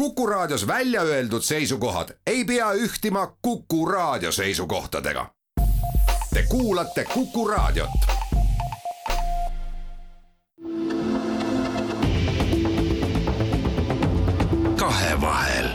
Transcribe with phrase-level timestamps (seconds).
[0.00, 5.26] Kuku Raadios välja öeldud seisukohad ei pea ühtima Kuku Raadio seisukohtadega.
[6.34, 7.90] Te kuulate Kuku Raadiot.
[14.76, 15.68] kahevahel.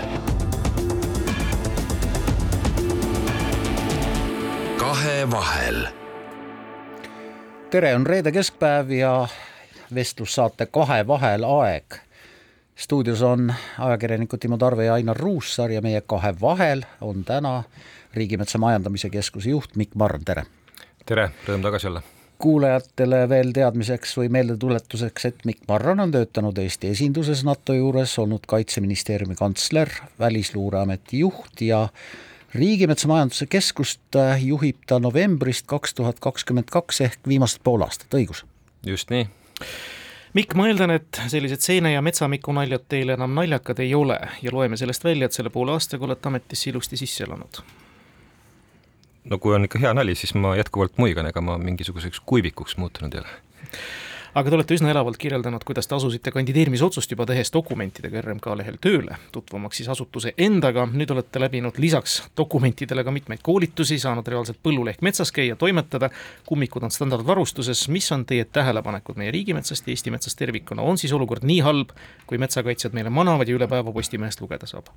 [4.78, 5.88] kahevahel.
[7.70, 9.28] tere, on reede keskpäev ja
[9.96, 12.05] vestlussaate Kahevahel aeg
[12.76, 17.64] stuudios on ajakirjanikud Timo Tarve ja Ainar Ruussaar ja meie kahe vahel on täna
[18.14, 20.46] Riigimetsa Majandamise Keskuse juht Mikk Marn, tere!
[21.06, 22.04] tere, rõõm tagasi olla!
[22.38, 28.44] kuulajatele veel teadmiseks või meeldetuletuseks, et Mikk Marran on töötanud Eesti esinduses NATO juures, olnud
[28.48, 29.90] Kaitseministeeriumi kantsler,
[30.20, 31.88] Välisluureameti juht ja
[32.56, 38.44] Riigimetsa Majanduse Keskust juhib ta novembrist kaks tuhat kakskümmend kaks ehk viimased pool aastat, õigus?
[38.86, 39.30] just nii
[40.36, 44.52] Mikk, ma eeldan, et sellised seene- ja metsamiku naljad teile enam naljakad ei ole ja
[44.52, 47.62] loeme sellest välja, et selle poole aastaga olete ametisse ilusti sisse elanud.
[49.26, 53.16] no kui on ikka hea nali, siis ma jätkuvalt muigan, ega ma mingisuguseks kuivikuks muutunud
[53.16, 53.32] ei ole
[54.36, 58.78] aga te olete üsna elavalt kirjeldanud, kuidas te asusite kandideerimisotsust juba tehes dokumentidega RMK lehel
[58.84, 64.60] tööle, tutvumaks siis asutuse endaga, nüüd olete läbinud lisaks dokumentidele ka mitmeid koolitusi, saanud reaalselt
[64.64, 66.10] põllul ehk metsas käia, toimetada,
[66.50, 71.14] kummikud on standardvarustuses, mis on teie tähelepanekud meie riigimetsast ja Eesti metsast tervikuna, on siis
[71.16, 71.96] olukord nii halb,
[72.28, 74.92] kui metsakaitsjad meile manavad ja üle päeva Postimehest lugeda saab?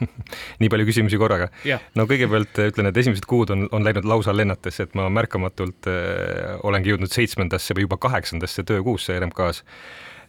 [0.60, 1.48] Nii palju küsimusi korraga.
[1.96, 6.58] no kõigepealt ütlen, et esimesed kuud on, on läinud lausa lennates, et ma märkamatult äh,
[6.68, 9.62] olengi jõudnud seitsmendasse või juba kaheksandasse töö töökuusse RMK-s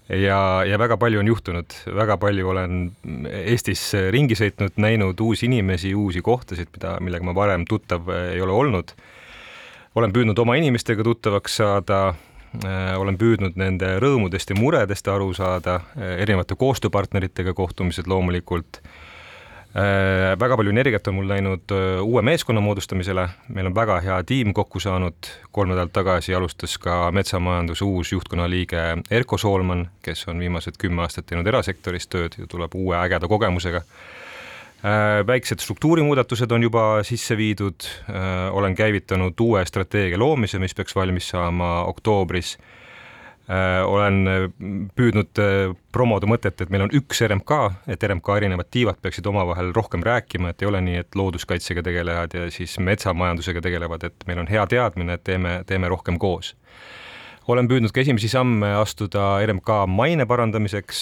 [0.09, 2.83] ja, ja väga palju on juhtunud, väga palju olen
[3.31, 8.53] Eestis ringi sõitnud, näinud uusi inimesi, uusi kohtasid, mida, millega ma varem tuttav ei ole
[8.53, 8.95] olnud.
[9.95, 15.79] olen püüdnud oma inimestega tuttavaks saada äh, olen püüdnud nende rõõmudest ja muredest aru saada,
[15.95, 19.04] erinevate koostööpartneritega kohtumised loomulikult Äh,
[20.39, 24.53] väga palju energiat on mul läinud äh, uue meeskonna moodustamisele, meil on väga hea tiim
[24.55, 30.39] kokku saanud, kolm nädalat tagasi alustas ka metsamajanduse uus juhtkonna liige Erko Soolman, kes on
[30.39, 33.83] viimased kümme aastat teinud erasektoris tööd ja tuleb uue ägeda kogemusega.
[34.85, 37.89] Äh, väiksed struktuurimuudatused on juba sisse viidud,
[38.51, 42.55] olen käivitanud uue strateegia loomise, mis peaks valmis saama oktoobris.
[42.55, 42.84] Äh,
[43.85, 44.45] olen äh,
[44.97, 47.59] püüdnud äh, promoda mõtet, et meil on üks RMK,
[47.93, 52.33] et RMK erinevad tiivad peaksid omavahel rohkem rääkima, et ei ole nii, et looduskaitsega tegelevad
[52.33, 56.55] ja siis metsamajandusega tegelevad, et meil on hea teadmine, et teeme, teeme rohkem koos.
[57.47, 61.01] olen püüdnud ka esimesi samme astuda RMK maine parandamiseks,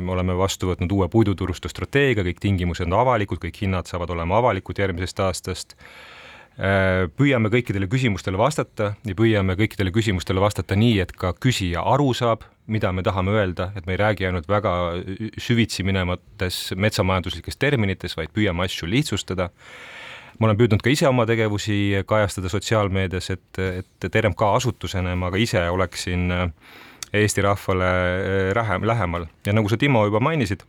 [0.00, 4.38] me oleme vastu võtnud uue puiduturustu strateegia, kõik tingimused on avalikud, kõik hinnad saavad olema
[4.40, 6.15] avalikud järgmisest aastast Äh,
[6.56, 12.46] püüame kõikidele küsimustele vastata ja püüame kõikidele küsimustele vastata nii, et ka küsija aru saab,
[12.66, 14.72] mida me tahame öelda, et me ei räägi ainult väga
[15.36, 19.50] süvitsi minevates metsamajanduslikes terminites, vaid püüame asju lihtsustada.
[20.38, 25.36] ma olen püüdnud ka ise oma tegevusi kajastada sotsiaalmeedias, et, et RMK asutusena ma ka
[25.36, 26.32] ise oleksin
[27.12, 27.84] Eesti rahvale
[28.54, 30.64] lähem, äh, lähemal ja nagu sa, Timo, juba mainisid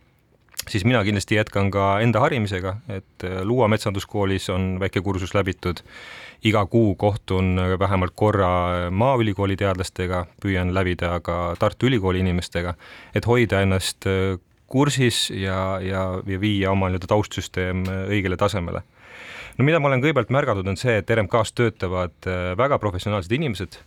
[0.68, 5.82] siis mina kindlasti jätkan ka enda harimisega, et äh, Luua metsanduskoolis on väike kursus läbitud,
[6.44, 8.50] iga kuu kohtun vähemalt korra
[8.90, 12.74] Maaülikooli teadlastega, püüan läbida ka Tartu Ülikooli inimestega,
[13.14, 18.82] et hoida ennast äh, kursis ja, ja, ja viia oma nii-öelda taustsüsteem äh, õigele tasemele.
[19.58, 23.80] no mida ma olen kõigepealt märganud, on see, et RMK-s töötavad väga professionaalsed inimesed,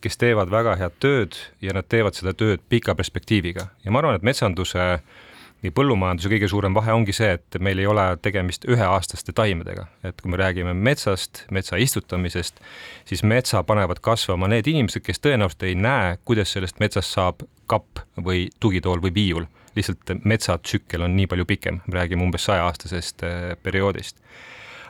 [0.00, 4.18] kes teevad väga head tööd ja nad teevad seda tööd pika perspektiiviga ja ma arvan,
[4.18, 5.24] et metsanduse äh,
[5.64, 10.20] nii põllumajanduse kõige suurem vahe ongi see, et meil ei ole tegemist üheaastaste taimedega, et
[10.20, 12.60] kui me räägime metsast, metsa istutamisest,
[13.08, 18.04] siis metsa panevad kasvama need inimesed, kes tõenäoliselt ei näe, kuidas sellest metsast saab kapp
[18.22, 19.48] või tugitool või viiul.
[19.76, 24.16] lihtsalt metsatsükkel on nii palju pikem, me räägime umbes sajaaastasest äh, perioodist.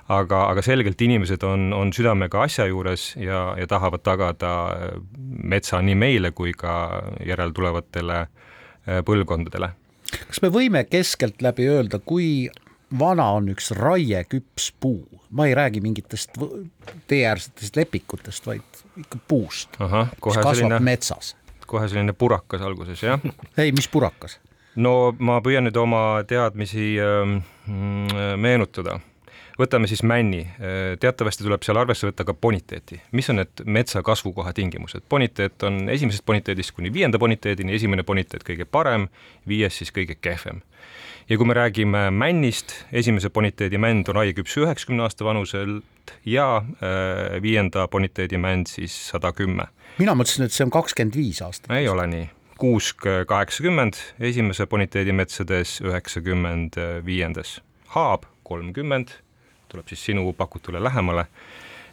[0.08, 5.00] Aga, aga selgelt inimesed on, on südamega asja juures ja, ja tahavad tagada äh,
[5.42, 9.72] metsa nii meile kui ka järeltulevatele äh, põlvkondadele
[10.12, 12.48] kas me võime keskeltläbi öelda, kui
[12.98, 16.38] vana on üks raieküps puu, ma ei räägi mingitest
[17.10, 21.34] teeäärsetest lepikutest, vaid ikka puust, mis kasvab selline, metsas.
[21.66, 23.20] kohe selline purakas alguses, jah?
[23.58, 24.38] ei, mis purakas?
[24.76, 27.36] no ma püüan nüüd oma teadmisi äh,
[28.36, 29.00] meenutada
[29.58, 30.42] võtame siis männi,
[31.00, 33.00] teatavasti tuleb seal arvesse võtta ka boniteeti.
[33.12, 35.06] mis on need metsa kasvukoha tingimused?
[35.10, 39.08] boniteet on esimesest boniteedist kuni viienda boniteedini, esimene boniteet kõige parem,
[39.48, 40.62] viies siis kõige kehvem.
[41.28, 47.42] ja kui me räägime männist, esimese boniteedi mänd on haieküps üheksakümne aasta vanuselt ja äh,
[47.42, 49.68] viienda boniteedi mänd siis sada kümme.
[49.98, 51.70] mina mõtlesin, et see on kakskümmend viis aastat.
[51.70, 57.60] ei ole nii kuusk kaheksakümmend esimese boniteedimetsades, üheksakümmend viiendas.
[57.92, 59.10] haab kolmkümmend,
[59.68, 61.26] tuleb siis sinu pakutule lähemale.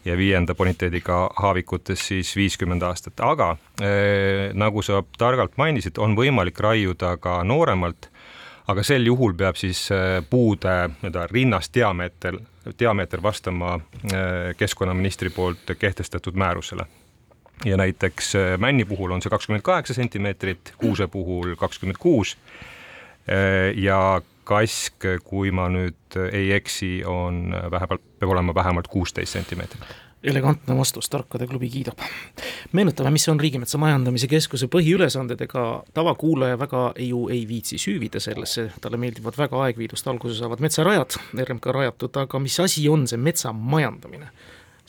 [0.05, 6.59] Ja viienda boniteediga haavikutes siis viiskümmend aastat, aga äh, nagu sa targalt mainisid, on võimalik
[6.59, 8.09] raiuda ka nooremalt,
[8.67, 12.35] aga sel juhul peab siis äh, puude nii-öelda rinnast diameeter,
[12.79, 16.83] diameeter vastama äh, keskkonnaministri poolt kehtestatud määrusele.
[17.63, 22.35] Ja näiteks männi puhul on see kakskümmend kaheksa sentimeetrit, kuuse puhul kakskümmend kuus
[23.75, 23.99] ja
[24.43, 31.09] kask, kui ma nüüd ei eksi, on vähemalt, peab olema vähemalt kuusteist sentimeetrit elegantne vastus,
[31.11, 31.99] Tarkade klubi kiidab.
[32.71, 38.69] meenutame, mis on Riigimetsa Majandamise Keskuse põhiülesanded, ega tavakuulaja väga ju ei viitsi süüvida sellesse,
[38.81, 43.51] talle meeldivad väga aegviidust alguse saavad metsarajad, RMK rajatud, aga mis asi on see metsa
[43.51, 44.31] majandamine?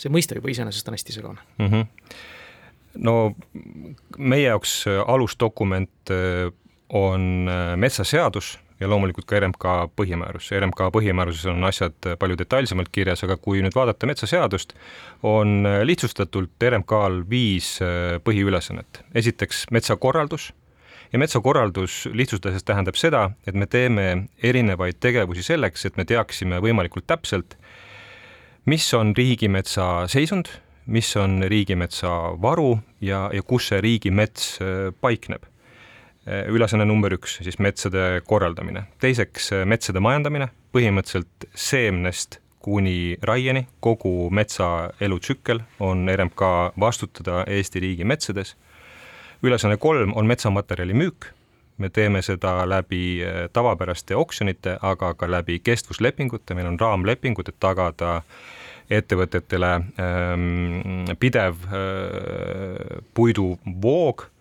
[0.00, 1.66] see mõiste juba iseenesest on hästi segane mm.
[1.70, 2.14] -hmm.
[3.06, 3.34] no
[4.18, 6.50] meie jaoks alusdokument äh,
[6.88, 10.50] on äh, metsaseadus ja loomulikult ka RMK põhimäärus.
[10.58, 14.74] RMK põhimääruses on asjad palju detailsemalt kirjas, aga kui nüüd vaadata metsaseadust,
[15.24, 19.02] on lihtsustatult RMK-l viis äh, põhiülesannet.
[19.14, 20.50] esiteks metsakorraldus
[21.12, 27.06] ja metsakorraldus lihtsustades tähendab seda, et me teeme erinevaid tegevusi selleks, et me teaksime võimalikult
[27.06, 27.56] täpselt,
[28.66, 30.50] mis on riigimetsa seisund,
[30.86, 32.10] mis on riigimetsa
[32.42, 35.48] varu ja, ja kus see riigimets äh, paikneb
[36.26, 38.86] ülesanne number üks, siis metsade korraldamine.
[39.00, 46.40] teiseks äh, metsade majandamine, põhimõtteliselt seemnest kuni raieni, kogu metsa elutsükkel on RMK
[46.80, 48.56] vastutada Eesti riigi metsades.
[49.42, 51.26] ülesanne kolm on metsamaterjali müük,
[51.78, 57.60] me teeme seda läbi äh, tavapäraste oksjonite, aga ka läbi kestvuslepingute, meil on raamlepingud, et
[57.60, 58.22] tagada
[58.90, 64.33] ettevõtetele ähm, pidev äh, puiduvoog Äh,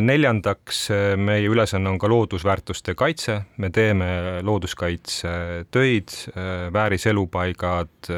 [0.00, 4.06] neljandaks, äh, meie ülesanne on ka loodusväärtuste kaitse, me teeme
[4.42, 8.10] looduskaitsetöid, äh, vääriselupaigad,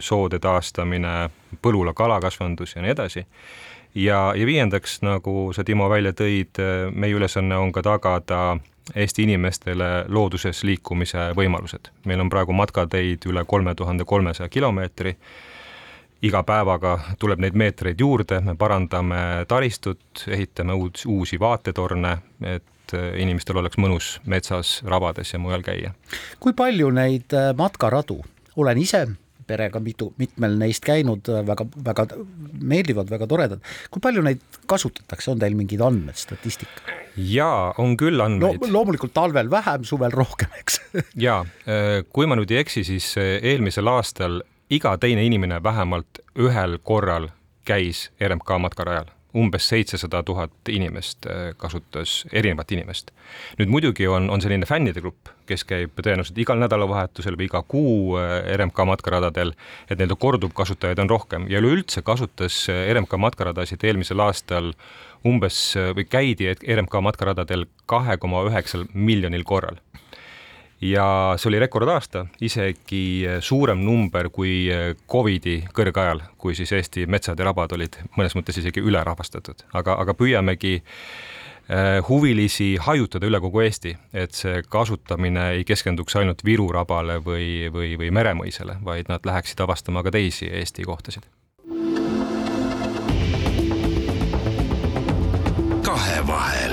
[0.00, 1.30] soode taastamine,
[1.62, 3.26] põlula kalakasvandus ja nii edasi.
[3.94, 6.58] ja, ja viiendaks, nagu sa, Timo, välja tõid,
[6.92, 8.58] meie ülesanne on ka tagada
[8.96, 11.90] Eesti inimestele looduses liikumise võimalused.
[12.04, 15.16] meil on praegu matkateid üle kolme tuhande kolmesaja kilomeetri
[16.24, 22.16] iga päevaga tuleb neid meetreid juurde, me parandame taristut, ehitame uus, uusi vaatetorne,
[22.56, 25.94] et äh, inimestel oleks mõnus metsas, rabades ja mujal käia.
[26.42, 28.20] kui palju neid äh, matkaradu,
[28.56, 29.06] olen ise
[29.48, 32.08] perega mitu, mitmel neist käinud, äh, väga, väga
[32.58, 33.62] meeldivad, väga toredad.
[33.90, 36.98] kui palju neid kasutatakse, on teil mingid andmed, statistika?
[37.14, 38.74] jaa, on küll andmeid Lo.
[38.80, 40.82] loomulikult talvel vähem, suvel rohkem, eks
[41.14, 41.44] jaa,
[42.10, 47.28] kui ma nüüd ei eksi, siis eelmisel aastal iga teine inimene vähemalt ühel korral
[47.64, 49.14] käis RMK matkarajal.
[49.36, 53.10] Umbes seitsesada tuhat inimest äh, kasutas, erinevat inimest.
[53.58, 58.16] nüüd muidugi on, on selline fännide grupp, kes käib tõenäoliselt igal nädalavahetusel või iga kuu
[58.16, 59.52] äh, RMK matkaradadel,
[59.88, 61.44] et nii-öelda korduvkasutajaid on rohkem.
[61.52, 64.72] Ja üleüldse kasutas äh, RMK matkaradasid eelmisel aastal
[65.28, 65.60] umbes
[65.96, 69.80] või käidi RMK matkaradadel kahe koma üheksal miljonil korral
[70.80, 74.68] ja see oli rekordaasta, isegi suurem number kui
[75.10, 80.14] Covidi kõrgajal, kui siis Eesti metsad ja rabad olid mõnes mõttes isegi ülerahvastatud, aga, aga
[80.14, 87.18] püüamegi äh, huvilisi hajutada üle kogu Eesti, et see kasutamine ei keskenduks ainult Viru rabale
[87.24, 91.28] või, või, või Meremõisale, vaid nad läheksid avastama ka teisi Eesti kohtasid.
[95.88, 96.67] kahevahel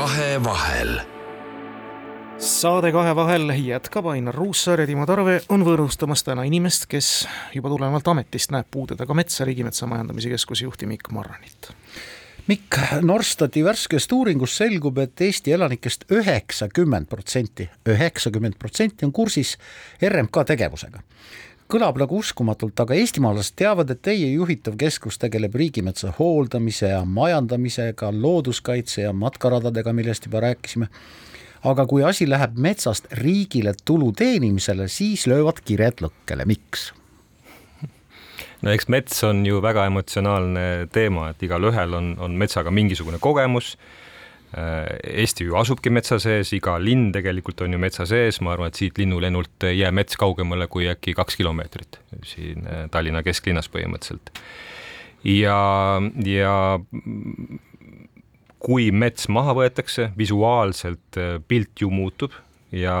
[0.00, 1.00] kahevahel.
[2.38, 7.10] saade Kahevahel jätkab, Ainar Ruussaar ja Timo Tarve on võõrustamas täna inimest, kes
[7.52, 11.68] juba tulenevalt ametist näeb puude taga metsa, Riigimetsa Majandamise Keskuse juhti Mikk Marranit.
[12.48, 19.58] Mikk, Norstati värskest uuringust selgub, et Eesti elanikest üheksakümmend protsenti, üheksakümmend protsenti on kursis
[20.00, 21.04] RMK tegevusega
[21.70, 28.10] kõlab nagu uskumatult, aga eestimaalased teavad, et teie juhitav keskus tegeleb riigimetsa hooldamise ja majandamisega,
[28.12, 30.88] looduskaitse ja matkaradadega, millest juba rääkisime.
[31.64, 36.92] aga kui asi läheb metsast riigile tulu teenimisele, siis löövad kired lõkkele, miks?
[38.62, 43.76] no eks mets on ju väga emotsionaalne teema, et igalühel on, on metsaga mingisugune kogemus
[44.50, 48.80] Eesti ju asubki metsa sees, iga linn tegelikult on ju metsa sees, ma arvan, et
[48.80, 54.32] siit linnulennult ei jää mets kaugemale kui äkki kaks kilomeetrit siin äh, Tallinna kesklinnas põhimõtteliselt.
[55.24, 55.60] ja,
[56.26, 56.54] ja
[58.60, 62.34] kui mets maha võetakse, visuaalselt äh, pilt ju muutub
[62.72, 62.96] ja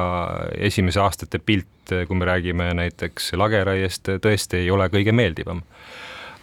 [0.54, 5.64] esimese aastate pilt, kui me räägime näiteks lageraiest, tõesti ei ole kõige meeldivam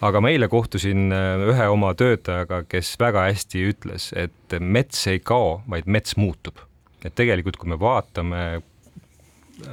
[0.02, 1.12] aga ma eile kohtusin
[1.52, 6.64] ühe oma töötajaga, kes väga hästi ütles, et mets ei kao, vaid mets muutub.
[7.06, 8.62] et tegelikult, kui me vaatame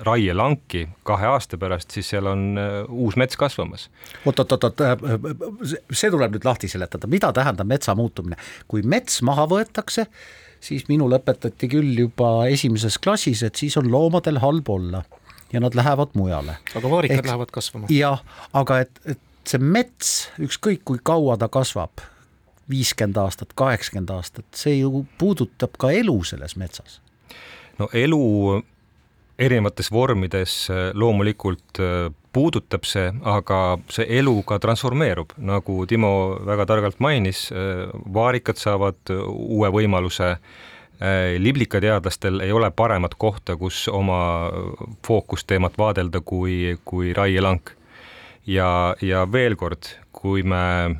[0.04, 2.56] raielanki kahe aasta pärast, siis seal on
[2.88, 3.90] uus mets kasvamas.
[4.24, 8.38] oot, oot, oot, oot, see tuleb nüüd lahti seletada, mida tähendab metsa muutumine,
[8.68, 10.06] kui mets maha võetakse
[10.64, 15.02] siis minul õpetati küll juba esimeses klassis, et siis on loomadel halb olla
[15.52, 16.56] ja nad lähevad mujale.
[16.74, 17.90] aga vaarikad Ehk, lähevad kasvama.
[17.92, 19.20] jah, aga et, et
[19.50, 22.02] see mets, ükskõik kui kaua ta kasvab,
[22.70, 27.00] viiskümmend aastat, kaheksakümmend aastat, see ju puudutab ka elu selles metsas.
[27.78, 28.62] no elu
[29.38, 31.80] erinevates vormides loomulikult
[32.34, 36.12] puudutab see, aga see elu ka transformeerub, nagu Timo
[36.46, 37.48] väga targalt mainis,
[38.14, 40.34] vaarikad saavad uue võimaluse
[41.38, 44.50] liblikateadlastel ei ole paremat kohta, kus oma
[45.06, 47.74] fookusteemat vaadelda kui, kui raielank.
[48.46, 50.96] Ja, ja veel kord, kui me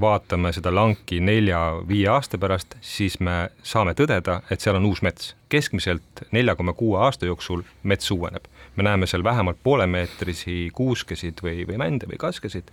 [0.00, 5.34] vaatame seda lanki nelja-viie aasta pärast, siis me saame tõdeda, et seal on uus mets.
[5.48, 8.44] keskmiselt nelja koma kuue aasta jooksul mets uueneb.
[8.76, 12.70] me näeme seal vähemalt poolemeetrisi kuuskesid või, või mände või kaskesid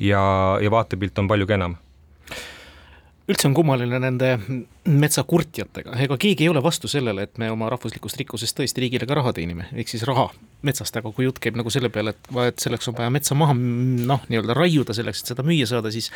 [0.00, 1.76] ja, ja vaatepilt on palju kenam
[3.28, 4.38] üldse on kummaline nende
[4.86, 9.18] metsakurtjatega, ega keegi ei ole vastu sellele, et me oma rahvuslikust rikkusest tõesti riigile ka
[9.18, 10.28] raha teenime, ehk siis raha
[10.66, 13.54] metsast, aga kui jutt käib nagu selle peale, et, et selleks on vaja metsa maha
[13.56, 16.08] noh, nii-öelda raiuda selleks, et seda müüa saada, siis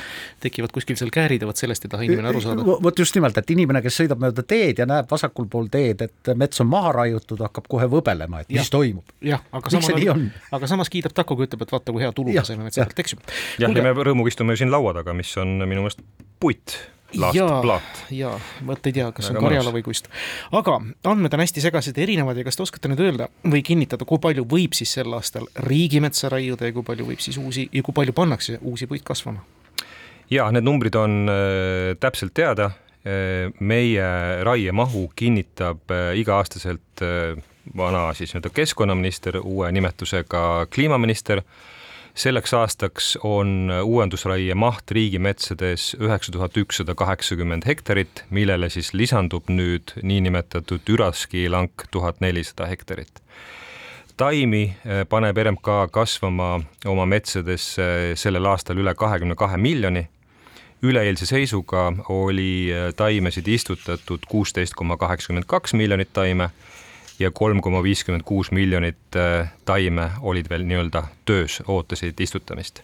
[0.42, 2.64] tekivad kuskil seal käärid ja vot sellest ei taha inimene aru saada.
[2.86, 6.32] vot just nimelt, et inimene, kes sõidab mööda teed ja näeb vasakul pool teed, et
[6.40, 8.62] mets on maha raiutud, hakkab kohe võbelema, et ja.
[8.62, 9.16] mis toimub.
[9.24, 10.24] jah, aga samal,
[10.58, 13.04] aga samas kiidab takku, kui ütleb, et vaata, kui hea tulu me saime metsa pealt,
[13.04, 13.20] eks ju.
[13.64, 16.02] jah, ja me rõõmuga istume siin laua taga, mis on minu meelest
[16.40, 16.80] puit
[17.18, 18.02] last jaa, plaat.
[18.14, 18.34] jaa,
[18.66, 20.10] vot ei tea, kas Väga on Karjala või kust.
[20.52, 20.76] aga
[21.12, 24.20] andmed on hästi segased ja erinevad ja kas te oskate nüüd öelda või kinnitada, kui
[24.22, 27.96] palju võib siis sel aastal riigimetsa raiuda ja kui palju võib siis uusi ja kui
[27.96, 29.44] palju pannakse uusi puid kasvama?
[30.30, 33.50] jaa, need numbrid on äh, täpselt teada äh,.
[33.60, 34.08] meie
[34.46, 37.40] raiemahu kinnitab äh, iga-aastaselt äh,
[37.76, 41.42] vana siis nii-öelda keskkonnaminister, uue nimetusega kliimaminister
[42.14, 49.94] selleks aastaks on uuendusraie maht riigimetsades üheksa tuhat ükssada kaheksakümmend hektarit, millele siis lisandub nüüd
[50.02, 53.22] niinimetatud üraskiilank tuhat nelisada hektarit.
[54.16, 60.08] taimi eh, paneb RMK kasvama oma metsadesse sellel aastal üle kahekümne kahe miljoni
[60.82, 66.50] üleeilse seisuga oli eh, taimesid istutatud kuusteist koma kaheksakümmend kaks miljonit taime
[67.20, 72.82] ja kolm koma viiskümmend kuus miljonit äh, taime olid veel nii-öelda töös, ootasid istutamist.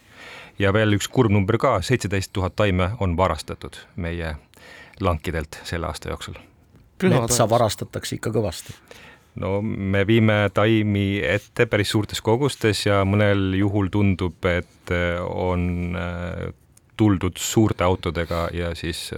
[0.59, 4.35] ja veel üks kurb number ka, seitseteist tuhat taime on varastatud meie
[4.99, 6.37] lankidelt selle aasta jooksul.
[7.03, 8.77] metsa varastatakse ikka kõvasti
[9.35, 15.97] no me viime taimi ette päris suurtes kogustes ja mõnel juhul tundub, et äh, on
[15.97, 16.53] äh,
[16.97, 19.11] tuldud suurte autodega ja siis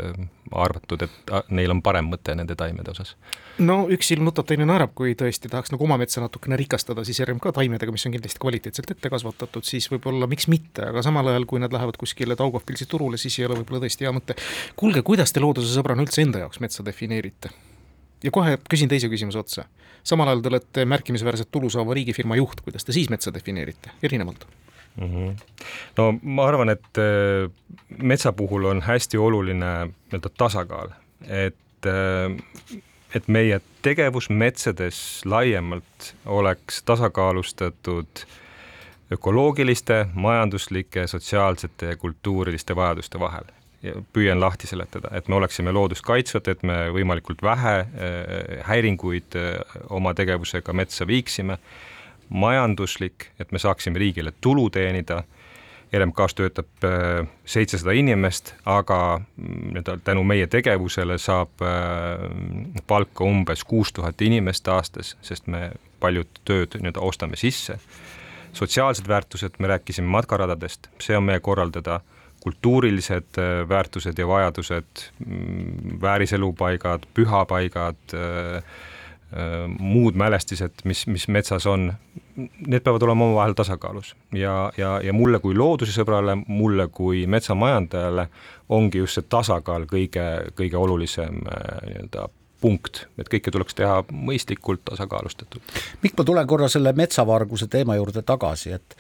[0.51, 3.15] arvatud, et neil on parem mõte nende taimede osas
[3.59, 7.21] no üks silm nutab, teine naerab, kui tõesti tahaks nagu oma metsa natukene rikastada, siis
[7.25, 11.47] RMK taimedega, mis on kindlasti kvaliteetselt ette kasvatatud, siis võib-olla miks mitte, aga samal ajal,
[11.49, 14.37] kui nad lähevad kuskile Daugavpilsi turule, siis ei ole võib-olla tõesti hea mõte.
[14.79, 17.51] kuulge, kuidas te looduse sõbrana üldse enda jaoks metsa defineerite?
[18.23, 19.65] ja kohe küsin teise küsimuse otsa.
[20.03, 24.47] samal ajal te olete märkimisväärselt tulu saava riigifirma juht, kuidas te siis metsa defineerite, erinevalt?
[24.99, 25.35] Mm -hmm.
[25.97, 27.51] no ma arvan, et äh,
[27.97, 30.89] metsa puhul on hästi oluline nii-öelda tasakaal,
[31.27, 32.81] et äh,
[33.15, 38.25] et meie tegevus metsades laiemalt oleks tasakaalustatud
[39.11, 43.43] ökoloogiliste, majanduslike, sotsiaalsete ja kultuuriliste vajaduste vahel.
[43.83, 47.85] ja püüan lahti seletada, et me oleksime loodust kaitsvad, et me võimalikult vähe äh,
[48.67, 51.55] häiringuid äh, oma tegevusega metsa viiksime,
[52.29, 55.21] majanduslik, et me saaksime riigile tulu teenida
[55.93, 63.63] RMK-s töötab äh, seitsesada inimest, aga mm, nii-öelda tänu meie tegevusele saab äh, palka umbes
[63.65, 67.79] kuus tuhat inimest aastas, sest me paljud tööd nii-öelda ostame sisse.
[68.53, 71.99] sotsiaalsed väärtused, me rääkisime matkaradadest, see on meie korraldada,
[72.39, 78.17] kultuurilised äh, väärtused ja vajadused, mm, vääriselupaigad, pühapaigad
[79.79, 81.91] muud mälestised, mis, mis metsas on,
[82.65, 88.25] need peavad olema omavahel tasakaalus ja, ja, ja mulle kui loodusesõbrale, mulle kui metsamajandajale
[88.73, 90.25] ongi just see tasakaal kõige,
[90.57, 92.25] kõige olulisem äh, nii-öelda
[92.59, 95.77] punkt, et kõike tuleks teha mõistlikult tasakaalustatult.
[96.03, 98.97] Mikk, ma tulen korra selle metsavarguse teema juurde tagasi, et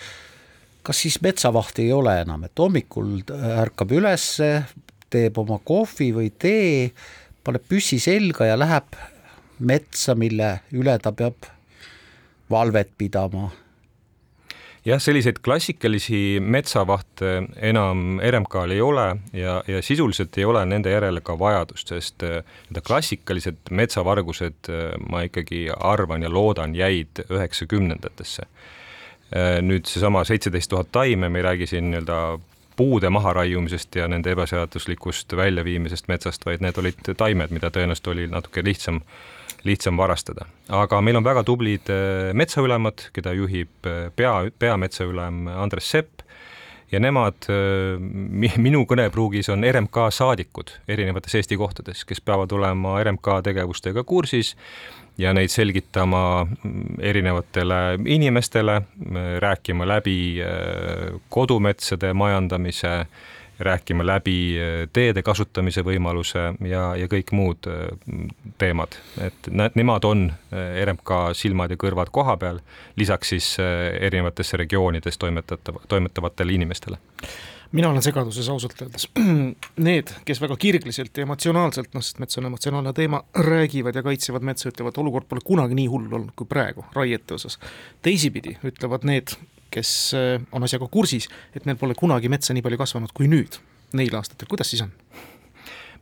[0.85, 3.17] kas siis metsavahti ei ole enam, et hommikul
[3.59, 4.51] ärkab ülesse,
[5.09, 6.91] teeb oma kohvi või tee,
[7.43, 8.95] paneb püssi selga ja läheb
[9.59, 11.49] metsa, mille üle ta peab
[12.49, 13.49] valvet pidama.
[14.85, 17.33] jah, selliseid klassikalisi metsavahte
[17.69, 22.39] enam RMK-l ei ole ja, ja sisuliselt ei ole nende järele ka vajadust, sest äh,
[22.71, 28.47] need klassikalised metsavargused, äh, ma ikkagi arvan ja loodan, jäid üheksakümnendatesse.
[29.35, 32.39] Äh, nüüd seesama seitseteist tuhat taime, me ei räägi siin nii-öelda
[32.79, 38.63] puude maharaiumisest ja nende ebaseaduslikust väljaviimisest metsast, vaid need olid taimed, mida tõenäoliselt oli natuke
[38.63, 39.03] lihtsam
[39.63, 40.45] lihtsam varastada.
[40.69, 46.23] aga meil on väga tublid äh, metsaülemad, keda juhib äh, pea, peametsaülem Andres Sepp
[46.91, 47.99] ja nemad äh,
[48.57, 54.55] minu kõnepruugis on RMK saadikud erinevates Eesti kohtades, kes peavad olema RMK tegevustega kursis
[55.19, 58.79] ja neid selgitama mm, erinevatele inimestele,
[59.43, 60.19] rääkima läbi
[61.29, 62.93] kodumetsade majandamise
[63.59, 67.91] rääkima läbi eh, teede kasutamise võimaluse ja, ja kõik muud eh,
[68.61, 72.63] teemad, et nad, nemad on eh, RMK silmad ja kõrvad koha peal,
[72.99, 76.99] lisaks siis erinevatesse regioonides toimetatav, toimetavatele inimestele
[77.71, 79.05] mina olen segaduses ausalt öeldes.
[79.87, 84.45] Need, kes väga kirgliselt ja emotsionaalselt, noh, sest mets on emotsionaalne teema, räägivad ja kaitsevad
[84.47, 87.59] metsa, ütlevad, olukord pole kunagi nii hull olnud kui praegu raiete osas.
[88.01, 89.35] teisipidi ütlevad need,
[89.71, 93.59] kes äh, on asjaga kursis, et meil pole kunagi metsa nii palju kasvanud kui nüüd,
[93.97, 94.93] neil aastatel, kuidas siis on?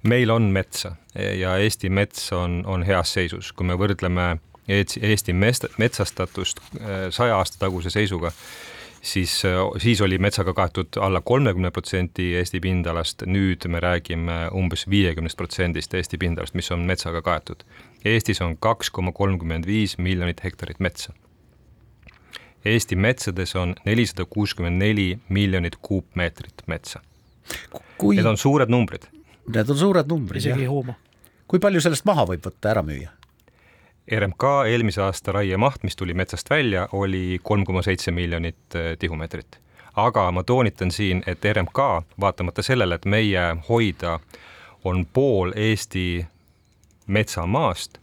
[0.07, 6.59] meil on metsa ja Eesti mets on, on heas seisus, kui me võrdleme Eesti metsastatust
[6.59, 8.31] äh, saja aasta taguse seisuga,
[9.01, 14.87] siis, äh, siis oli metsaga kaetud alla kolmekümne protsendi Eesti pindalast, nüüd me räägime umbes
[14.89, 17.63] viiekümnest protsendist Eesti pindalast, mis on metsaga kaetud.
[18.05, 21.15] Eestis on kaks koma kolmkümmend viis miljonit hektarit metsa
[22.67, 27.01] Eesti metsades on nelisada kuuskümmend neli miljonit kuupmeetrit metsa
[27.97, 28.15] Kui....
[28.15, 29.07] Need on suured numbrid.
[29.53, 30.57] Need on suured numbrid, jah.
[30.57, 30.97] isegi ei hooma.
[31.47, 33.13] kui palju sellest maha võib võtta, ära müüa?
[34.07, 39.59] RMK eelmise aasta raiemaht, mis tuli metsast välja, oli kolm koma seitse miljonit eh, tihumeetrit.
[39.95, 41.79] aga ma toonitan siin, et RMK,
[42.19, 44.19] vaatamata sellele, et meie hoida
[44.83, 46.25] on pool Eesti
[47.07, 47.97] metsamaast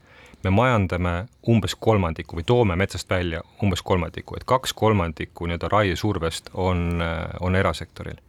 [0.44, 1.14] me majandame
[1.48, 7.02] umbes kolmandiku või toome metsast välja umbes kolmandiku, et kaks kolmandikku nii-öelda raiesurvest on,
[7.40, 8.20] on erasektoril.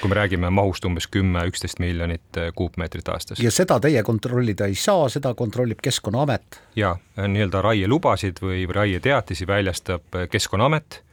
[0.00, 3.40] kui me räägime mahust umbes kümme, üksteist miljonit eh, kuupmeetrit aastas.
[3.40, 6.62] ja seda teie kontrollida ei saa, seda kontrollib Keskkonnaamet?
[6.76, 11.07] jaa, nii-öelda raielubasid või raieteatisi väljastab Keskkonnaamet Äh,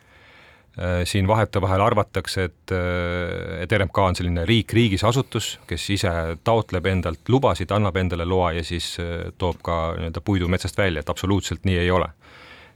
[1.08, 6.12] siin vahetevahel arvatakse, et, äh, et RMK on selline riik riigis asutus, kes ise
[6.44, 11.00] taotleb endalt lubasid, annab endale loa ja siis äh, toob ka nii-öelda puidu metsast välja,
[11.00, 12.10] et absoluutselt nii ei ole.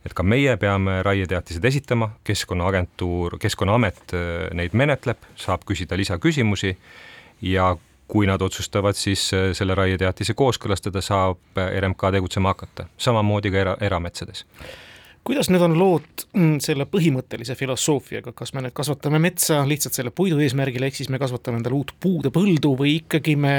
[0.05, 4.13] et ka meie peame raieteatised esitama, Keskkonnaagentuur, Keskkonnaamet
[4.55, 6.77] neid menetleb, saab küsida lisaküsimusi
[7.41, 7.73] ja
[8.07, 14.45] kui nad otsustavad siis selle raieteatise kooskõlastada, saab RMK tegutsema hakata, samamoodi ka era, erametsades
[15.23, 20.13] kuidas need on lood mm, selle põhimõttelise filosoofiaga, kas me nüüd kasvatame metsa lihtsalt selle
[20.15, 23.55] puidu eesmärgil, ehk siis me kasvatame endale uut puude põldu või ikkagi me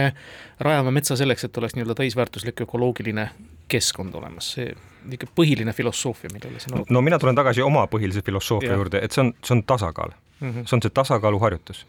[0.60, 3.28] rajame metsa selleks, et oleks nii-öelda täisväärtuslik ökoloogiline
[3.70, 4.72] keskkond olemas, see
[5.04, 8.80] niisugune põhiline filosoofia, millele siin no mina tulen tagasi oma põhilise filosoofia ja.
[8.80, 10.50] juurde, et see on, see on tasakaal mm.
[10.50, 10.66] -hmm.
[10.66, 11.86] see on see tasakaaluharjutus.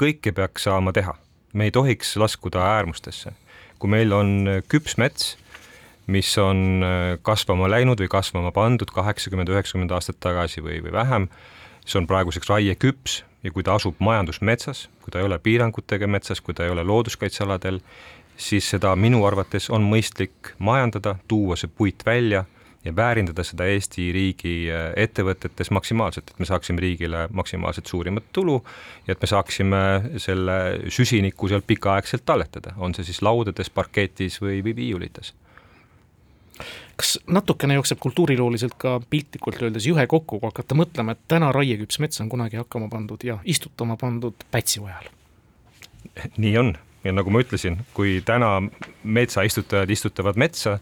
[0.00, 1.14] kõike peaks saama teha,
[1.52, 3.32] me ei tohiks laskuda äärmustesse.
[3.78, 5.36] kui meil on küps mets
[6.10, 11.28] mis on äh, kasvama läinud või kasvama pandud kaheksakümmend, üheksakümmend aastat tagasi või, või vähem,
[11.86, 16.42] see on praeguseks raieküps ja kui ta asub majandusmetsas, kui ta ei ole piirangutega metsas,
[16.44, 17.80] kui ta ei ole looduskaitsealadel,
[18.40, 22.44] siis seda minu arvates on mõistlik majandada, tuua see puit välja
[22.84, 28.58] ja väärindada seda Eesti riigi äh, ettevõtetes maksimaalselt, et me saaksime riigile maksimaalselt suurimat tulu
[29.06, 29.82] ja et me saaksime
[30.18, 30.56] selle
[30.88, 35.34] süsiniku sealt pikaaegselt talletada, on see siis laudades, parketis või, või viiulites
[37.00, 42.00] kas natukene jookseb kultuurilooliselt ka piltlikult öeldes juhe kokku, kui hakata mõtlema, et täna raieküps
[42.04, 45.08] mets on kunagi hakkama pandud ja istutama pandud pätsiojal?
[46.36, 48.58] nii on ja nagu ma ütlesin, kui täna
[49.04, 50.78] metsaistutajad istutavad metsa,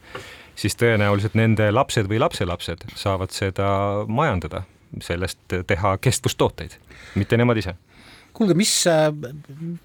[0.59, 3.69] siis tõenäoliselt nende lapsed või lapselapsed saavad seda
[4.11, 4.65] majandada,
[5.05, 6.79] sellest teha kestvustooteid,
[7.15, 7.77] mitte nemad ise.
[8.33, 8.73] kuulge, mis,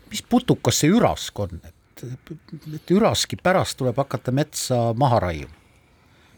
[0.09, 2.07] mis putukas see ürask on, et,
[2.73, 5.62] et üraski pärast tuleb hakata metsa maha raiuma?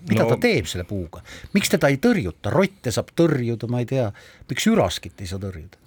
[0.10, 1.24] Mida no, ta teeb selle puuga,
[1.56, 4.12] miks teda ei tõrjuta, rotte saab tõrjuda, ma ei tea,
[4.50, 5.82] miks üraskit ei saa tõrjuda?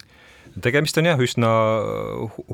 [0.63, 1.49] tegemist on jah, üsna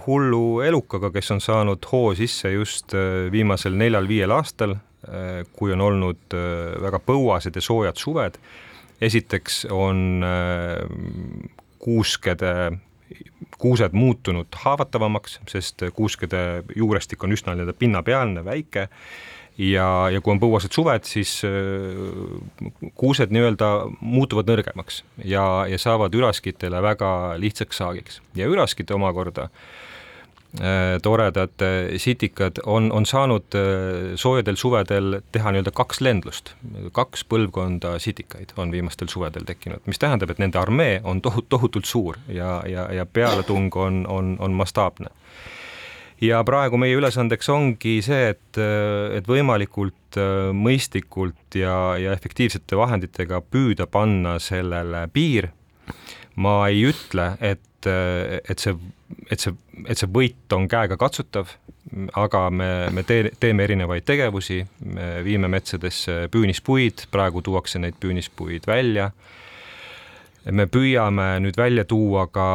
[0.05, 4.75] hullu elukaga, kes on saanud hoo sisse just äh, viimasel neljal-viiel aastal,
[5.07, 8.39] äh, kui on olnud äh, väga põuased ja soojad suved.
[9.01, 10.23] esiteks on
[11.83, 12.51] kuuskede,
[13.59, 18.87] kuused muutunud haavatavamaks, sest kuuskede juurestik on üsna nii-öelda pinnapealne, väike
[19.57, 21.37] ja, ja kui on põuased suved, siis
[22.95, 27.09] kuused nii-öelda muutuvad nõrgemaks ja, ja saavad üraskitele väga
[27.41, 29.65] lihtsaks saagiks ja üraskid omakorda äh,
[30.61, 36.53] Äh, toredad äh, sitikad on, on saanud äh, soojadel suvedel teha nii-öelda kaks lendlust,
[36.95, 41.89] kaks põlvkonda sitikaid on viimastel suvedel tekkinud, mis tähendab, et nende armee on tohut-, tohutult
[41.89, 45.11] suur ja, ja, ja pealetung on, on, on mastaapne.
[46.21, 48.59] Ja praegu meie ülesandeks ongi see, et,
[49.17, 50.19] et võimalikult
[50.55, 55.51] mõistlikult ja, ja efektiivsete vahenditega püüda panna sellele piir.
[56.35, 58.75] ma ei ütle, et et, et see,
[59.31, 59.53] et see,
[59.85, 61.53] et see võit on käegakatsutav,
[62.17, 68.67] aga me, me tee, teeme erinevaid tegevusi, me viime metsadesse püünispuid, praegu tuuakse neid püünispuid
[68.69, 69.11] välja.
[70.51, 72.47] Me püüame nüüd välja tuua ka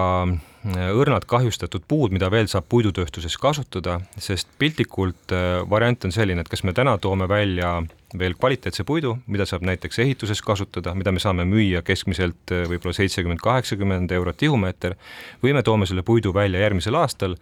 [0.68, 6.50] õrnalt kahjustatud puud, mida veel saab puidutööstuses kasutada, sest piltlikult äh, variant on selline, et
[6.52, 7.78] kas me täna toome välja
[8.18, 12.92] veel kvaliteetse puidu, mida saab näiteks ehituses kasutada, mida me saame müüa keskmiselt äh, võib-olla
[12.98, 14.98] seitsekümmend, kaheksakümmend eurot tihumeeter,
[15.42, 17.38] või me toome selle puidu välja järgmisel aastal,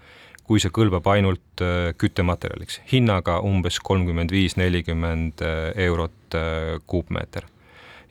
[0.46, 6.14] kui see kõlbab ainult äh, küttematerjaliks, hinnaga umbes kolmkümmend viis, nelikümmend äh, eurot
[6.87, 7.46] kuupmeeter.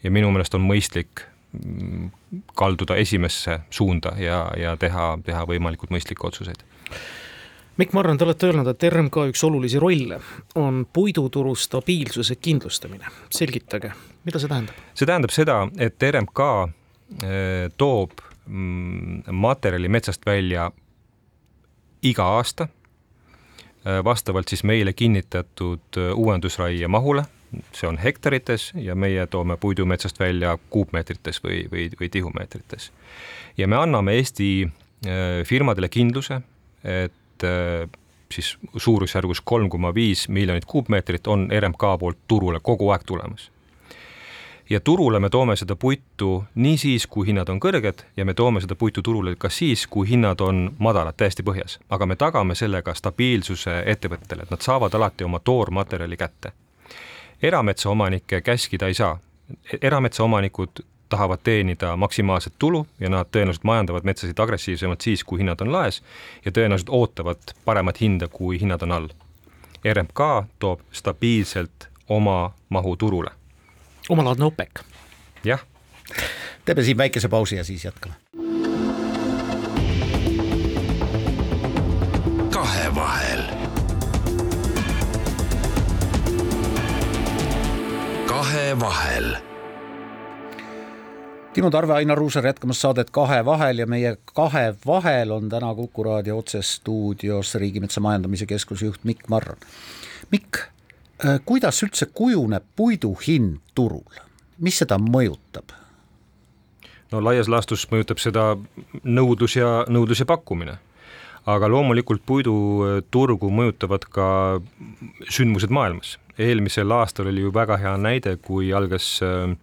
[0.04, 1.22] ja minu meelest on mõistlik
[1.54, 2.10] mm,
[2.56, 6.64] kalduda esimesse suunda ja, ja teha, teha võimalikult mõistlikke otsuseid
[7.78, 10.18] Mikk Marran, te olete öelnud, et RMK üks olulisi rolle
[10.58, 13.06] on puiduturu stabiilsuse kindlustamine.
[13.30, 13.92] selgitage,
[14.26, 14.80] mida see tähendab?
[14.98, 16.42] see tähendab seda, et RMK
[17.22, 20.72] eh, toob mm, materjali metsast välja
[22.02, 27.28] iga aasta eh, vastavalt siis meile kinnitatud eh, uuendusraie mahule,
[27.72, 32.92] see on hektarites ja meie toome puidu metsast välja kuupmeetrites või, või, või tihumeetrites.
[33.58, 34.68] ja me anname Eesti
[35.46, 36.42] firmadele kindluse,
[36.84, 37.90] et äh,
[38.34, 43.52] siis suurusjärgus kolm koma viis miljonit kuupmeetrit on RMK poolt turule kogu aeg tulemas.
[44.70, 48.62] ja turule me toome seda puitu nii siis, kui hinnad on kõrged ja me toome
[48.62, 52.94] seda puitu turule ka siis, kui hinnad on madalad, täiesti põhjas, aga me tagame sellega
[52.94, 56.52] stabiilsuse ettevõtetele, et nad saavad alati oma toormaterjali kätte.
[57.42, 59.20] Erametsaomanikke käskida ei saa,
[59.82, 60.70] erametsaomanikud
[61.10, 66.02] tahavad teenida maksimaalset tulu ja nad tõenäoliselt majandavad metsasid agressiivsemalt siis, kui hinnad on laes
[66.46, 69.08] ja tõenäoliselt ootavad paremat hinda, kui hinnad on all.
[69.94, 70.20] RMK
[70.60, 73.32] toob stabiilselt oma mahu turule.
[74.10, 74.70] omalaadne OPEC.
[75.44, 75.66] jah.
[76.66, 78.16] teeme siin väikese pausi ja siis jätkame.
[82.50, 83.57] kahevahel.
[88.48, 89.36] Kahevahel
[91.54, 96.04] Timo Tarve, Ainar Ruussaar jätkamas saadet Kahe vahel ja meie Kahe vahel on täna Kuku
[96.04, 99.58] raadio otsestuudios Riigimetsa Majandamise Keskuse juht Mikk Marran.
[100.32, 100.58] Mikk,
[101.26, 104.22] äh, kuidas üldse kujuneb puidu hind turul,
[104.60, 105.74] mis seda mõjutab?
[107.12, 108.46] no laias laastus mõjutab seda
[109.04, 110.78] nõudlus ja, nõudlus ja pakkumine.
[111.46, 114.30] aga loomulikult puiduturgu mõjutavad ka
[115.32, 116.18] sündmused maailmas.
[116.38, 119.56] Eelmisel aastal oli ju väga hea näide, kui algas äh,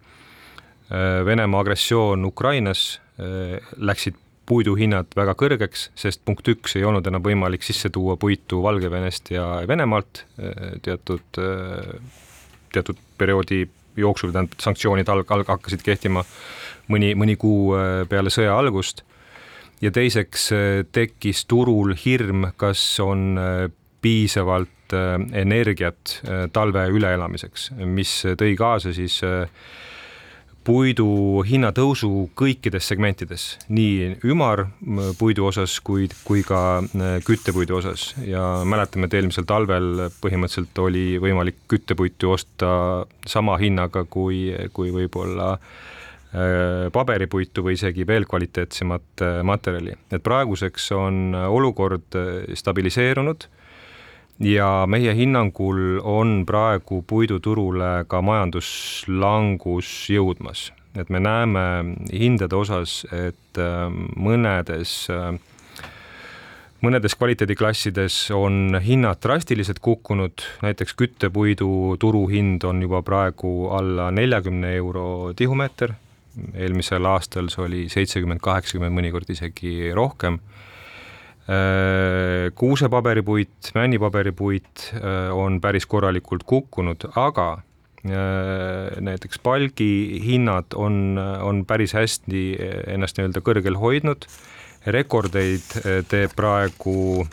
[0.91, 7.23] Äh, Venemaa agressioon Ukrainas äh, läksid puiduhinnad väga kõrgeks, sest punkt üks ei olnud enam
[7.25, 10.21] võimalik sisse tuua puitu Valgevenest ja Venemaalt
[10.85, 11.39] teatud,
[12.69, 13.63] teatud perioodi
[13.97, 16.21] jooksul, tähendab sanktsioonid alg-, alg-, hakkasid kehtima
[16.93, 17.73] mõni, mõni kuu
[18.05, 19.01] peale sõja algust.
[19.81, 20.51] ja teiseks
[20.93, 23.39] tekkis turul hirm, kas on
[24.05, 24.93] piisavalt
[25.33, 26.19] energiat
[26.53, 29.49] talve üleelamiseks, mis tõi kaasa siis äh,
[30.65, 38.09] puidu hinnatõusu kõikides segmentides, nii ümarpuidu osas kui, kui ka äh, küttepuidu osas.
[38.25, 42.69] Ja mäletame, et eelmisel talvel põhimõtteliselt oli võimalik küttepuitu osta
[43.29, 50.89] sama hinnaga kui, kui võib-olla äh, paberipuitu või isegi veel kvaliteetsemat äh, materjali, et praeguseks
[50.97, 52.17] on olukord
[52.57, 53.49] stabiliseerunud
[54.39, 61.65] ja meie hinnangul on praegu puiduturule ka majanduslangus jõudmas, et me näeme
[62.11, 65.35] hindade osas, et äh, mõnedes äh,
[66.85, 75.33] mõnedes kvaliteediklassides on hinnad drastiliselt kukkunud, näiteks küttepuidu turuhind on juba praegu alla neljakümne euro
[75.35, 75.95] tihumeeter,
[76.53, 80.41] eelmisel aastal see oli seitsekümmend, kaheksakümmend, mõnikord isegi rohkem
[82.55, 91.93] kuusepaberipuit, männipaberipuit äh, on päris korralikult kukkunud, aga äh, näiteks palgi hinnad on, on päris
[91.93, 92.45] hästi
[92.87, 94.25] ennast nii-öelda kõrgel hoidnud.
[94.85, 95.71] rekordeid
[96.09, 97.25] teeb praegu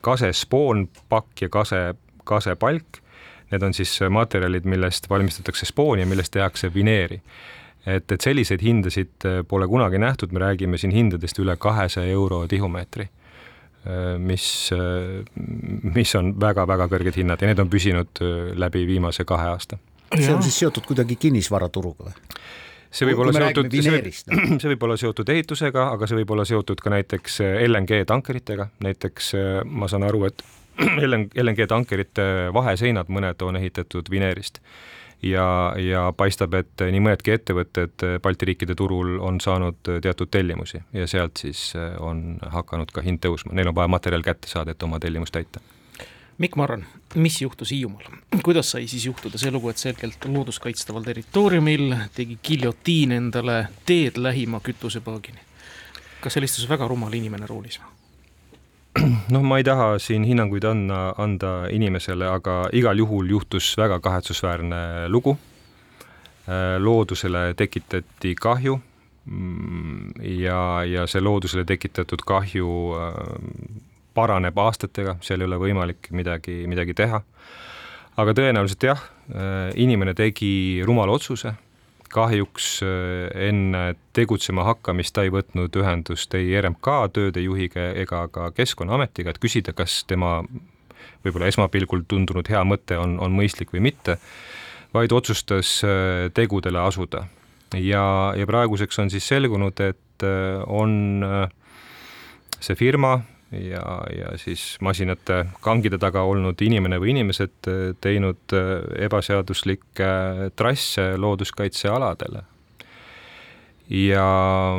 [0.00, 1.80] kase spoonpakk ja kase,
[2.24, 3.04] kasepalk
[3.52, 7.20] Need on siis materjalid, millest valmistatakse spooni ja millest tehakse vineeri
[7.86, 13.08] et, et selliseid hindasid pole kunagi nähtud, me räägime siin hindadest üle kahesaja euro tihumeetri
[14.18, 14.44] mis,
[15.94, 18.22] mis on väga-väga kõrged hinnad ja need on püsinud
[18.56, 19.76] läbi viimase kahe aasta.
[20.14, 22.14] see on siis seotud kuidagi kinnisvaraturuga või?
[22.94, 24.00] see võib olla seotud, see,
[24.62, 29.32] see võib olla seotud ehitusega, aga see võib olla seotud ka näiteks LNG tankeritega, näiteks
[29.68, 30.44] ma saan aru, et
[31.44, 34.62] LNG tankerite vaheseinad, mõned on ehitatud vineerist
[35.22, 41.06] ja, ja paistab, et nii mõnedki ettevõtted Balti riikide turul on saanud teatud tellimusi ja
[41.10, 45.00] sealt siis on hakanud ka hind tõusma, neil on vaja materjal kätte saada, et oma
[45.00, 45.62] tellimust täita.
[46.38, 46.82] Mikk Marran,
[47.14, 48.08] mis juhtus Hiiumaal,
[48.42, 54.60] kuidas sai siis juhtuda see lugu, et selgelt looduskaitstaval territooriumil tegi giljotiin endale teed lähima
[54.60, 55.38] kütusepaagini?
[56.24, 57.93] kas seal istus väga rumal inimene roolis või?
[59.34, 65.08] noh, ma ei taha siin hinnanguid anda, anda inimesele, aga igal juhul juhtus väga kahetsusväärne
[65.10, 65.36] lugu.
[66.44, 68.74] Äh, loodusele tekitati kahju
[69.24, 70.10] mm,
[70.42, 72.68] ja, ja see loodusele tekitatud kahju
[73.00, 73.14] äh,
[74.14, 77.22] paraneb aastatega, seal ei ole võimalik midagi, midagi teha.
[78.20, 79.00] aga tõenäoliselt jah,
[79.32, 81.54] äh, inimene tegi rumala otsuse
[82.14, 89.34] kahjuks äh, enne tegutsema hakkamist ta ei võtnud ühendust ei RMK töödejuhiga ega ka Keskkonnaametiga,
[89.34, 90.38] et küsida, kas tema
[91.24, 94.18] võib-olla esmapilgul tundunud hea mõte on, on mõistlik või mitte,
[94.94, 97.26] vaid otsustas äh, tegudele asuda.
[97.74, 98.06] ja,
[98.38, 101.24] ja praeguseks on siis selgunud, et äh, on
[102.60, 103.18] see firma,
[103.60, 103.84] ja,
[104.16, 110.10] ja siis masinate kangide taga olnud inimene või inimesed äh, teinud äh, ebaseaduslikke
[110.56, 112.44] trasse looduskaitsealadele.
[113.90, 114.26] ja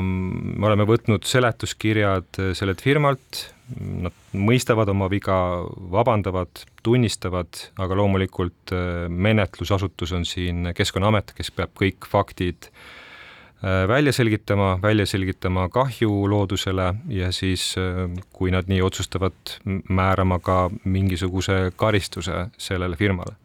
[0.02, 3.46] mm, me oleme võtnud seletuskirjad äh, sellelt firmalt,
[3.80, 5.38] nad mõistavad oma viga,
[5.92, 8.76] vabandavad, tunnistavad, aga loomulikult
[9.10, 13.05] menetlusasutus on siin Keskkonnaamet, kes peab kõik faktid Äh,
[13.64, 19.34] välja selgitama, välja selgitama kahju loodusele ja siis, äh, kui nad nii otsustavad,
[19.90, 23.36] määrama ka mingisuguse karistuse sellele firmale.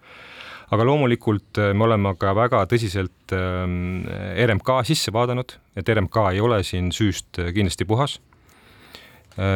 [0.71, 4.05] aga loomulikult äh, me oleme ka väga tõsiselt ähm,
[4.47, 8.21] RMK sisse vaadanud, et RMK ei ole siin süüst kindlasti puhas.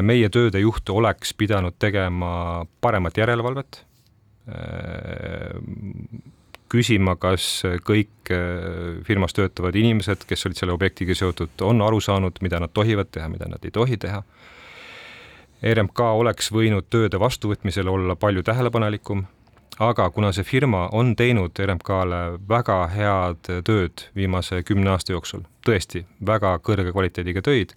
[0.02, 3.84] meie tööde juht oleks pidanud tegema paremat järelevalvet
[6.72, 7.46] küsima, kas
[7.86, 12.72] kõik äh, firmas töötavad inimesed, kes olid selle objektiga seotud, on aru saanud, mida nad
[12.74, 14.22] tohivad teha, mida nad ei tohi teha.
[15.64, 19.24] RMK oleks võinud tööde vastuvõtmisel olla palju tähelepanelikum,
[19.82, 26.04] aga kuna see firma on teinud RMK-le väga head tööd viimase kümne aasta jooksul, tõesti
[26.26, 27.74] väga kõrge kvaliteediga töid,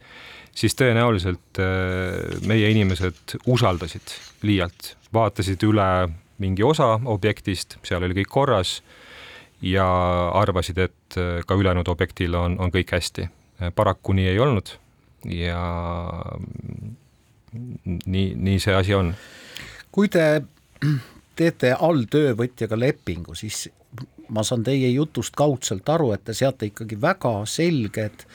[0.57, 5.89] siis tõenäoliselt äh, meie inimesed usaldasid liialt, vaatasid üle
[6.43, 8.81] mingi osa objektist, seal oli kõik korras
[9.61, 9.87] ja
[10.37, 13.29] arvasid, et äh, ka ülejäänud objektil on, on kõik hästi.
[13.75, 14.69] paraku nii ei olnud
[15.25, 15.61] ja
[18.05, 19.15] nii, nii see asi on.
[19.91, 20.43] kui te
[21.37, 23.67] teete alltöövõtjaga lepingu, siis
[24.29, 28.25] ma saan teie jutust kaudselt aru, et te seate ikkagi väga selged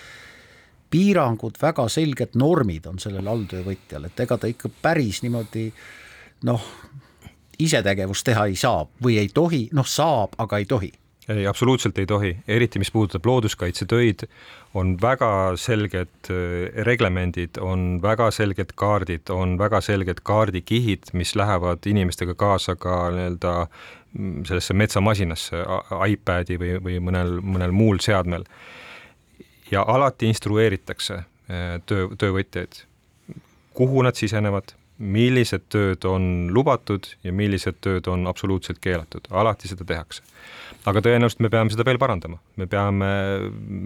[0.93, 5.69] piirangud, väga selged normid on sellel alltöövõtjal, et ega ta ikka päris niimoodi
[6.49, 6.65] noh,
[7.65, 10.93] isetegevust teha ei saa või ei tohi, noh saab, aga ei tohi
[11.29, 14.27] ei, absoluutselt ei tohi, eriti mis puudutab looduskaitsetöid,
[14.75, 21.87] on väga selged äh, reglemendid, on väga selged kaardid, on väga selged kaardikihid, mis lähevad
[21.87, 25.65] inimestega kaasa ka nii-öelda mm, sellesse metsamasinasse,
[26.09, 28.45] iPadi või, või mõnel, mõnel muul seadmel.
[29.71, 32.85] ja alati instrueeritakse äh, töö, töövõtjaid,
[33.75, 39.87] kuhu nad sisenevad millised tööd on lubatud ja millised tööd on absoluutselt keelatud, alati seda
[39.89, 40.23] tehakse.
[40.87, 43.09] aga tõenäoliselt me peame seda veel parandama, me peame,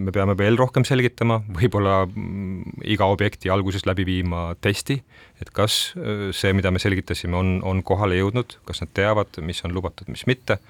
[0.07, 5.03] me peame veel rohkem selgitama, võib-olla mm, iga objekti alguses läbi viima testi,
[5.41, 9.65] et kas äh, see, mida me selgitasime, on, on kohale jõudnud, kas nad teavad, mis
[9.65, 10.61] on lubatud, mis mitte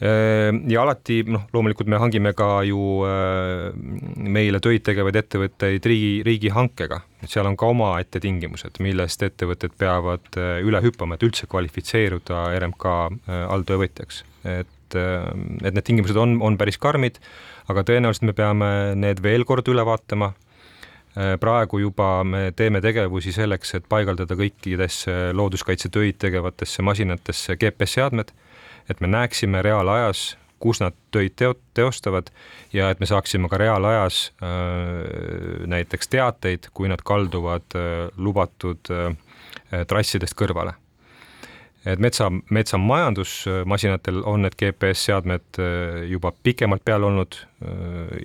[0.00, 3.96] ja alati noh, loomulikult me hangime ka ju ehm,
[4.28, 10.36] meile töid tegevaid ettevõtteid riigi, riigihankega, et seal on ka omaette tingimused, millest ettevõtted peavad
[10.36, 12.96] eh, üle hüppama, et üldse kvalifitseeruda RMK
[13.56, 14.24] alltöövõtjaks.
[14.44, 17.16] et, ehm, et need tingimused on, on päris karmid,
[17.72, 20.34] aga tõenäoliselt me peame need veel kord üle vaatama.
[21.40, 28.34] Praegu juba me teeme tegevusi selleks, et paigaldada kõikidesse looduskaitsetöid tegevatesse masinatesse GPS-seadmed
[28.90, 32.30] et me näeksime reaalajas, kus nad töid teo-, teostavad
[32.72, 39.12] ja et me saaksime ka reaalajas äh, näiteks teateid, kui nad kalduvad äh, lubatud äh,
[39.86, 40.76] trassidest kõrvale.
[41.86, 45.60] Et metsa, metsamajandusmasinatel on need GPS-seadmed
[46.10, 47.36] juba pikemalt peal olnud,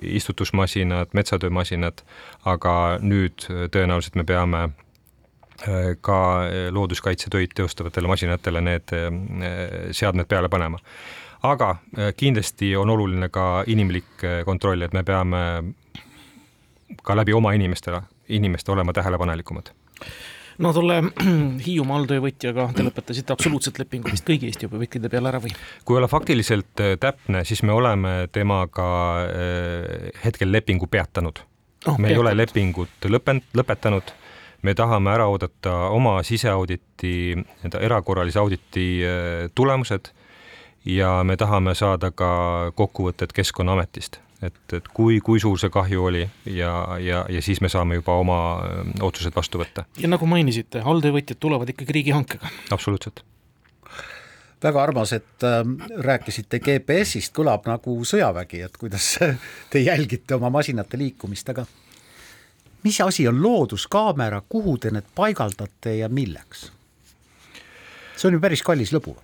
[0.02, 2.02] istutusmasinad, metsatöömasinad,
[2.42, 2.74] aga
[3.06, 4.64] nüüd tõenäoliselt me peame
[6.00, 6.18] ka
[6.74, 8.94] looduskaitsetöid teostavatele masinatele need
[9.94, 10.80] seadmed peale panema
[11.42, 15.40] aga äh, kindlasti on oluline ka inimlik äh, kontroll, et me peame
[17.02, 19.72] ka läbi oma inimestele, inimeste olema tähelepanelikumad
[20.62, 21.00] no tolle
[21.66, 25.54] Hiiumaa alltöövõtjaga te lõpetasite absoluutselt lepingu vist kõigi Eesti hobuvõtjate peale ära või?
[25.84, 28.88] kui olla faktiliselt äh, täpne, siis me oleme temaga
[30.24, 31.98] hetkel lepingu peatanud oh,.
[31.98, 32.10] me peatanud.
[32.12, 34.14] ei ole lepingut lõpend-, lõpetanud,
[34.62, 38.86] me tahame ära oodata oma siseauditi, nii-öelda erakorralise auditi
[39.54, 40.12] tulemused
[40.84, 42.30] ja me tahame saada ka
[42.74, 46.72] kokkuvõtted Keskkonnaametist, et, et kui, kui suur see kahju oli ja,
[47.02, 48.38] ja, ja siis me saame juba oma
[49.00, 49.86] otsused vastu võtta.
[49.98, 52.50] ja nagu mainisite, alltöövõtjad tulevad ikkagi riigihankega.
[52.70, 53.24] absoluutselt.
[54.62, 55.62] väga armas, et äh,
[56.06, 59.14] rääkisite GPS-ist, kõlab nagu sõjavägi, et kuidas
[59.70, 61.66] te jälgite oma masinate liikumist, aga
[62.82, 66.70] mis asi on looduskaamera, kuhu te need paigaldate ja milleks?
[68.16, 69.16] see on ju päris kallis lõbu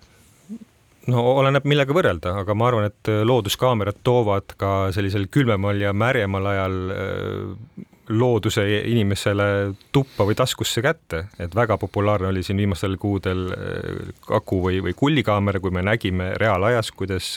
[1.09, 5.93] no oleneb, millega võrrelda, aga ma arvan, et äh, looduskaamerad toovad ka sellisel külmemal ja
[5.95, 12.97] märjemal ajal äh, looduse inimesele tuppa või taskusse kätte, et väga populaarne oli siin viimastel
[13.01, 17.35] kuudel äh, aku või, või kullikaamera, kui me nägime reaalajas, kuidas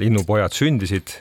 [0.00, 1.12] linnupojad sündisid,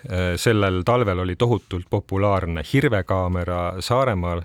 [0.42, 4.42] sellel talvel oli tohutult populaarne hirvekaamera Saaremaal,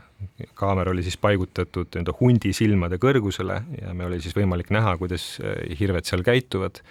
[0.54, 5.36] kaamera oli siis paigutatud nii-öelda hundi silmade kõrgusele ja me oli siis võimalik näha, kuidas
[5.40, 6.82] äh, hirved seal käituvad.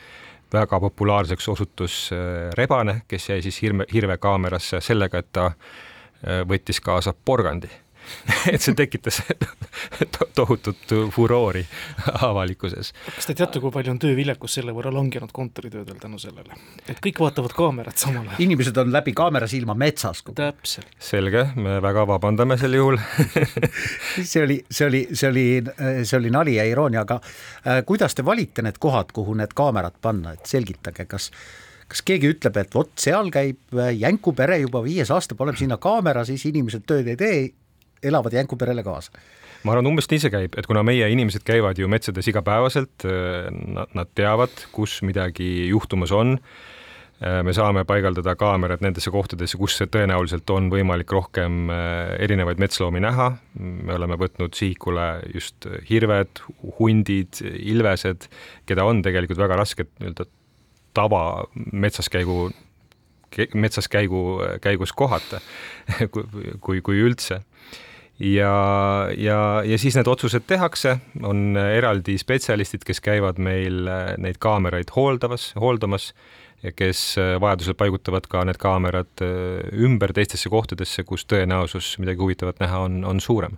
[0.53, 6.79] väga populaarseks osutus äh, rebane, kes jäi siis hirme, hirvekaamerasse sellega, et ta äh, võttis
[6.79, 7.69] kaasa porgandi
[8.53, 9.21] et see tekitas
[10.37, 11.63] tohutut furoori
[12.21, 12.93] avalikkuses.
[13.15, 17.21] kas te teate, kui palju on tööviljakus selle võrra langenud kontoritöödel tänu sellele, et kõik
[17.23, 18.41] vaatavad kaamerat samal ajal?
[18.47, 20.23] inimesed on läbi kaamera silma metsas.
[20.35, 20.89] täpselt.
[20.99, 22.99] selge, me väga vabandame sel juhul
[24.31, 25.47] see oli, see oli, see oli,
[26.03, 29.97] see oli nali ja iroonia, aga äh, kuidas te valite need kohad, kuhu need kaamerad
[30.01, 31.31] panna, et selgitage, kas
[31.87, 35.79] kas keegi ütleb, et vot seal käib äh, Jänku pere juba viies aasta, paneme sinna
[35.81, 37.39] kaamera, siis inimesed tööd ei tee
[38.03, 39.11] elavad Jänku perele kaasa.
[39.65, 43.05] Ma arvan, umbes nii see käib, et kuna meie inimesed käivad ju metsades igapäevaselt,
[43.73, 46.37] nad, nad teavad, kus midagi juhtumas on,
[47.17, 51.71] me saame paigaldada kaamerad nendesse kohtadesse, kus tõenäoliselt on võimalik rohkem
[52.21, 56.43] erinevaid metsloomi näha, me oleme võtnud sihikule just hirved,
[56.77, 58.29] hundid, ilvesed,
[58.69, 60.29] keda on tegelikult väga raske nii-öelda
[60.97, 61.23] tava
[61.73, 62.51] metsaskäigu
[63.57, 65.41] metsas käigu, käigus kohata,
[66.63, 67.41] kui, kui üldse
[68.19, 68.53] ja,
[69.17, 74.91] ja, ja siis need otsused tehakse, on eraldi spetsialistid, kes käivad meil äh, neid kaameraid
[74.95, 76.11] hooldamas, hooldamas
[76.63, 82.23] ja kes äh, vajadusel paigutavad ka need kaamerad äh, ümber teistesse kohtadesse, kus tõenäosus midagi
[82.23, 83.57] huvitavat näha on, on suurem.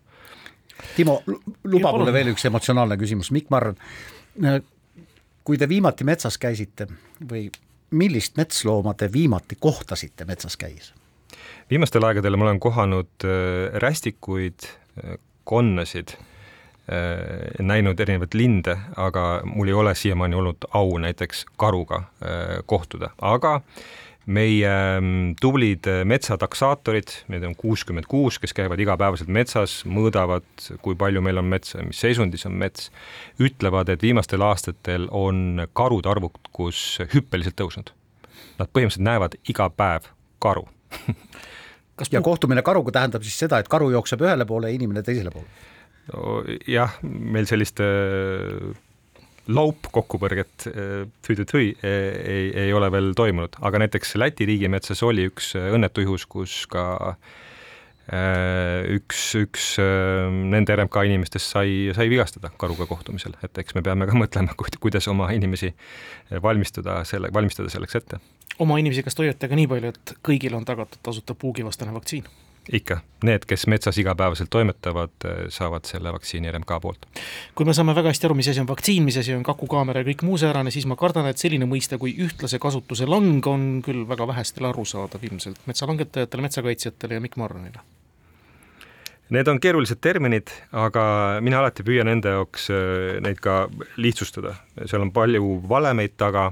[0.96, 1.22] Timo,
[1.64, 3.76] luba mulle veel üks emotsionaalne küsimus, Mikk Marran,
[5.44, 6.88] kui te viimati metsas käisite
[7.20, 7.50] või
[8.00, 10.94] millist metslooma te viimati kohtasite metsas käies?
[11.70, 14.66] Viimastel aegadel ma olen kohanud äh, rästikuid,
[14.98, 15.18] äh,
[15.50, 16.16] konnasid,
[16.90, 22.04] äh, näinud erinevaid linde, aga mul ei ole siiamaani olnud au näiteks karuga
[22.66, 23.60] kohtuda, aga
[24.30, 30.46] meie mm, tublid metsataksaatorid, neid on kuuskümmend kuus, kes käivad igapäevaselt metsas, mõõdavad,
[30.86, 32.92] kui palju meil on metsa, mis seisundis on mets,
[33.42, 37.90] ütlevad, et viimastel aastatel on karude arvukus hüppeliselt tõusnud.
[38.60, 40.12] Nad põhimõtteliselt näevad iga päev
[40.44, 40.68] karu
[42.00, 45.34] kas ja kohtumine karuga tähendab siis seda, et karu jookseb ühele poole ja inimene teisele
[45.34, 45.50] poole?
[46.10, 46.40] No,?
[46.70, 48.72] jah, meil sellist äh,
[49.50, 55.70] laupkokkupõrget äh, tüü-tüü ei, ei ole veel toimunud, aga näiteks Läti riigimetsas oli üks äh,
[55.76, 56.88] õnnetu juhus, kus ka
[58.10, 64.18] üks, üks nende RMK inimestest sai, sai vigastada karuga kohtumisel, et eks me peame ka
[64.18, 65.70] mõtlema, kuidas oma inimesi
[66.42, 68.18] valmistuda selle, valmistada selleks ette
[68.60, 72.30] oma inimesi kas toidate ka nii palju, et kõigile on tagatud tasuta puugivastane vaktsiin?
[72.70, 75.14] ikka, need, kes metsas igapäevaselt toimetavad,
[75.50, 77.08] saavad selle vaktsiini RMK poolt.
[77.56, 80.10] kui me saame väga hästi aru, mis asi on vaktsiin, mis asi on kakukaamera ja
[80.12, 84.06] kõik muu säärane, siis ma kardan, et selline mõiste kui ühtlase kasutuse lang on küll
[84.10, 87.82] väga vähestele arusaadav ilmselt metsalangetajatele, metsakaitsjatele ja Mikk Marranile
[89.30, 91.04] Need on keerulised terminid, aga
[91.46, 93.68] mina alati püüan enda jaoks äh, neid ka
[94.02, 94.56] lihtsustada,
[94.90, 96.48] seal on palju valemeid taga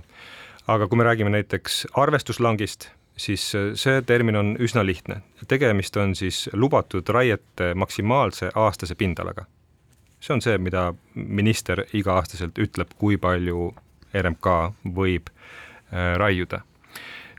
[0.67, 5.21] aga kui me räägime näiteks arvestuslangist, siis äh, see termin on üsna lihtne.
[5.47, 9.45] tegemist on siis lubatud raiete maksimaalse aastase pindalaga.
[10.19, 13.75] see on see, mida minister iga-aastaselt ütleb, kui palju
[14.13, 14.47] RMK
[14.95, 16.61] võib äh, raiuda.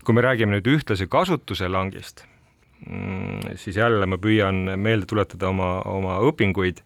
[0.05, 2.25] kui me räägime nüüd ühtlase kasutuse langist,
[2.87, 6.81] mm, siis jälle ma püüan meelde tuletada oma, oma õpinguid,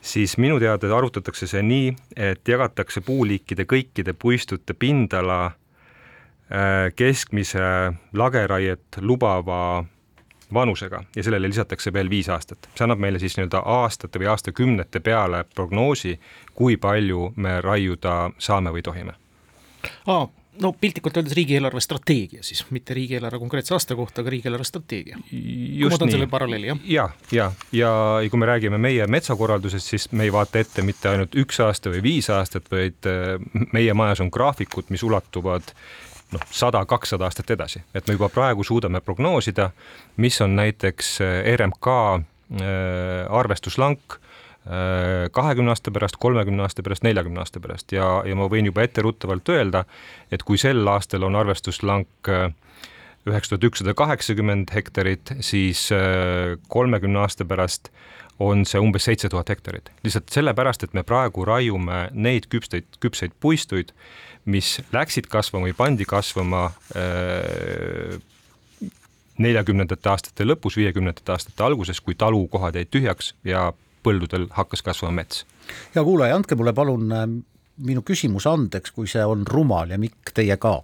[0.00, 5.56] siis minu teada arutatakse see nii, et jagatakse puuliikide kõikide puistute pindala äh,
[6.96, 7.60] keskmise
[8.16, 9.84] lageraiet lubava
[10.54, 12.68] vanusega ja sellele lisatakse veel viis aastat.
[12.74, 16.18] see annab meile siis nii-öelda aastate või aastakümnete peale prognoosi,
[16.54, 19.12] kui palju me raiuda saame või tohime.
[20.06, 20.28] aa,
[20.62, 25.20] no piltlikult öeldes riigieelarve strateegia siis, mitte riigieelarve konkreetse aasta kohta, aga riigieelarve strateegia.
[25.20, 26.82] ma võtan selle paralleeli, jah?
[26.84, 27.92] ja, ja, ja,
[28.24, 31.92] ja kui me räägime meie metsakorraldusest, siis me ei vaata ette mitte ainult üks aasta
[31.92, 33.36] või viis aastat, vaid äh,
[33.72, 35.74] meie majas on graafikud, mis ulatuvad
[36.34, 39.70] noh, sada, kakssada aastat edasi, et me juba praegu suudame prognoosida,
[40.20, 47.42] mis on näiteks eh, RMK eh, arvestuslank eh, kahekümne aasta pärast, kolmekümne aasta pärast, neljakümne
[47.44, 47.92] aasta pärast.
[47.96, 49.84] Ja, ja ma võin juba etteruttavalt öelda,
[50.32, 52.32] et kui sel aastal on arvestuslank
[53.28, 55.88] üheksa tuhat ükssada kaheksakümmend hektarit, siis
[56.72, 57.90] kolmekümne aasta pärast
[58.38, 59.90] on see umbes seitse tuhat hektarit.
[60.04, 63.92] lihtsalt sellepärast, et me praegu raiume neid küpseid, küpseid puistuid,
[64.44, 68.18] mis läksid kasvama või pandi kasvama äh,
[69.38, 73.68] neljakümnendate aastate lõpus, viiekümnendate aastate alguses, kui talukohad jäid tühjaks ja
[74.06, 75.44] põldudel hakkas kasvama mets.
[75.94, 77.26] hea kuulaja, andke mulle palun äh,
[77.84, 80.80] minu küsimus andeks, kui see on rumal ja Mikk, teie ka.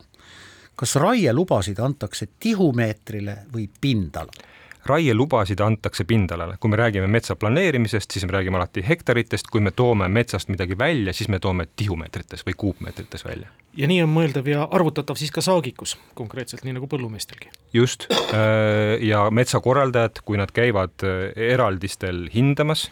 [0.75, 4.51] kas raielubasid antakse tihumeetrile või pindalale?
[4.87, 9.73] Raielubasid antakse pindalale, kui me räägime metsa planeerimisest, siis me räägime alati hektaritest, kui me
[9.73, 13.49] toome metsast midagi välja, siis me toome tihumeetrites või kuupmeetrites välja.
[13.77, 17.51] ja nii on mõeldav ja arvutatav siis ka saagikus konkreetselt, nii nagu põllumeestelgi.
[17.73, 22.91] just, äh, ja metsakorraldajad, kui nad käivad äh, eraldistel hindamas,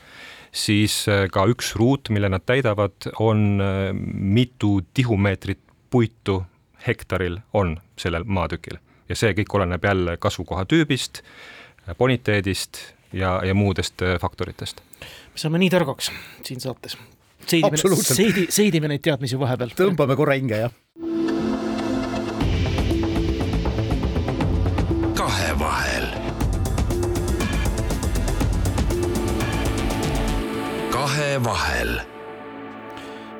[0.53, 3.61] siis äh, ka üks ruut, mille nad täidavad, on
[4.12, 6.43] mitu tihumeetrit puitu
[6.86, 11.22] hektaril on sellel maatükil ja see kõik oleneb jälle kasvukoha tüübist
[11.99, 12.78] boniteedist
[13.12, 14.80] ja, ja muudest äh, faktoritest.
[15.01, 16.12] me saame nii targaks
[16.43, 16.97] siin saates.
[17.47, 19.74] seidime, seidi, seidime neid teadmisi vahepeal.
[19.76, 20.72] tõmbame korra hinge, jah.
[25.14, 26.09] kahevahel.
[30.93, 32.01] kahevahel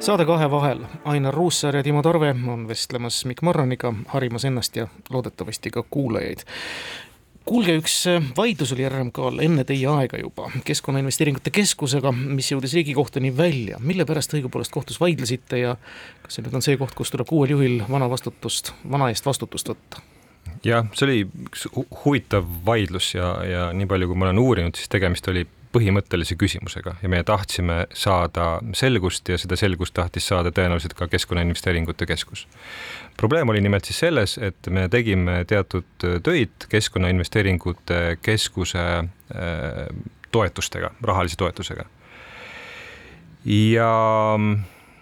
[0.03, 4.89] saade Kahe vahel, Ainar Ruussaar ja Timo Tarve on vestlemas Mikk Marraniga, harimas ennast ja
[5.11, 6.43] loodetavasti ka kuulajaid
[7.49, 13.33] kuulge, üks äh, vaidlus oli RMK-l enne teie aega juba Keskkonnainvesteeringute Keskusega, mis jõudis Riigikohtuni
[13.37, 13.81] välja.
[13.81, 15.77] mille pärast õigupoolest kohtus vaidlesite ja
[16.23, 19.73] kas see nüüd on see koht, kus tuleb uuel juhil vana vastutust, vana eest vastutust
[19.73, 20.03] võtta?
[20.67, 21.19] jah, see oli
[21.49, 21.67] üks
[22.05, 26.97] huvitav vaidlus ja, ja nii palju, kui ma olen uurinud, siis tegemist oli põhimõttelise küsimusega
[27.03, 32.47] ja meie tahtsime saada selgust ja seda selgust tahtis saada tõenäoliselt ka Keskkonnainvesteeringute Keskus
[33.17, 39.87] probleem oli nimelt siis selles, et me tegime teatud töid Keskkonnainvesteeringute Keskuse äh,
[40.33, 41.85] toetustega, rahalise toetusega.
[43.45, 43.91] ja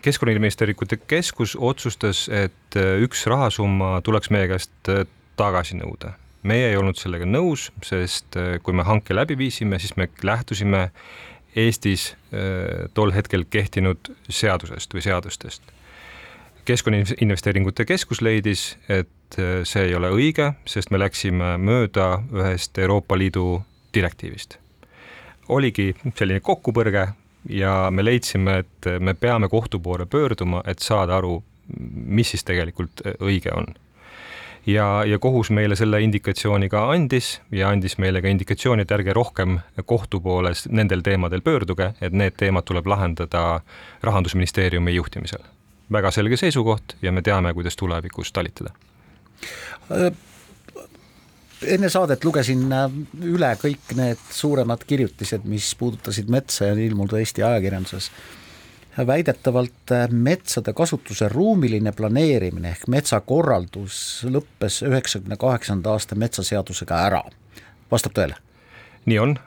[0.02, 4.92] Keskkonnainvesteeringute Keskus otsustas, et üks rahasumma tuleks meie käest
[5.36, 6.14] tagasi nõuda.
[6.42, 10.90] Meie ei olnud sellega nõus, sest äh, kui me hanke läbi viisime, siis me lähtusime
[11.58, 12.12] Eestis
[12.94, 15.72] tol hetkel kehtinud seadusest või seadustest
[16.64, 23.18] Keskkonnainvesteeringute Keskus leidis, et äh, see ei ole õige, sest me läksime mööda ühest Euroopa
[23.18, 23.62] Liidu
[23.94, 24.58] direktiivist.
[25.48, 27.08] oligi selline kokkupõrge
[27.50, 31.42] ja me leidsime, et me peame kohtu poole pöörduma, et saada aru,
[32.20, 33.66] mis siis tegelikult äh, õige on.
[34.66, 39.12] Ja, ja kohus meile selle indikatsiooni ka andis ja andis meile ka indikatsiooni, et ärge
[39.12, 43.60] rohkem kohtu poole nendel teemadel pöörduge, et need teemad tuleb lahendada
[44.02, 45.42] Rahandusministeeriumi juhtimisel
[45.92, 48.72] väga selge seisukoht ja me teame, kuidas tulevikus talitada.
[51.66, 57.42] enne saadet lugesin äh, üle kõik need suuremad kirjutised, mis puudutasid metsa ja ilmunud Eesti
[57.42, 58.10] ajakirjanduses.
[58.98, 67.22] Väidetavalt äh, metsade kasutuse ruumiline planeerimine ehk metsakorraldus lõppes üheksakümne kaheksanda aasta metsaseadusega ära.
[67.90, 68.34] vastab tõele?
[69.06, 69.38] nii on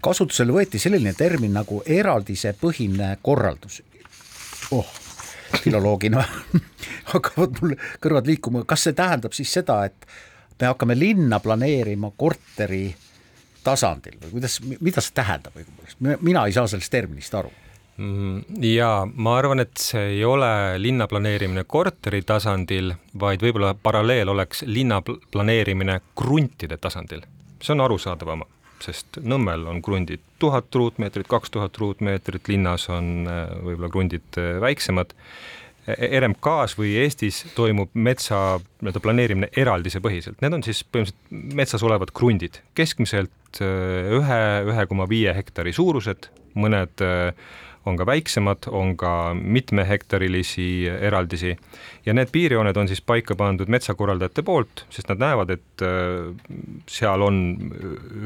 [0.00, 3.82] kasutusele võeti selline termin nagu eraldisepõhine korraldus.
[4.70, 4.88] oh,
[5.62, 6.24] filoloogina
[7.12, 10.06] hakkavad mul kõrvad liikuma, kas see tähendab siis seda, et
[10.60, 12.86] me hakkame linna planeerima korteri
[13.64, 17.52] tasandil või kuidas, mida see tähendab õigupoolest, mina ei saa sellest terminist aru
[18.62, 24.64] ja ma arvan, et see ei ole linna planeerimine korteri tasandil, vaid võib-olla paralleel oleks
[24.66, 27.22] linna planeerimine kruntide tasandil.
[27.62, 28.42] see on arusaadavam,
[28.82, 33.28] sest Nõmmel on krundid tuhat ruutmeetrit, kaks tuhat ruutmeetrit, linnas on
[33.62, 35.14] võib-olla krundid väiksemad
[35.86, 42.12] RMK-s või Eestis toimub metsa nii-öelda planeerimine eraldise põhiselt, need on siis põhimõtteliselt metsas olevad
[42.14, 47.32] krundid, keskmiselt äh, ühe, ühe koma viie hektari suurused, mõned äh,
[47.86, 51.56] on ka väiksemad, on ka mitmehektarilisi eraldisi.
[52.06, 56.30] Ja need piirjooned on siis paika pandud metsakorraldajate poolt, sest nad näevad, et äh,
[56.90, 57.42] seal on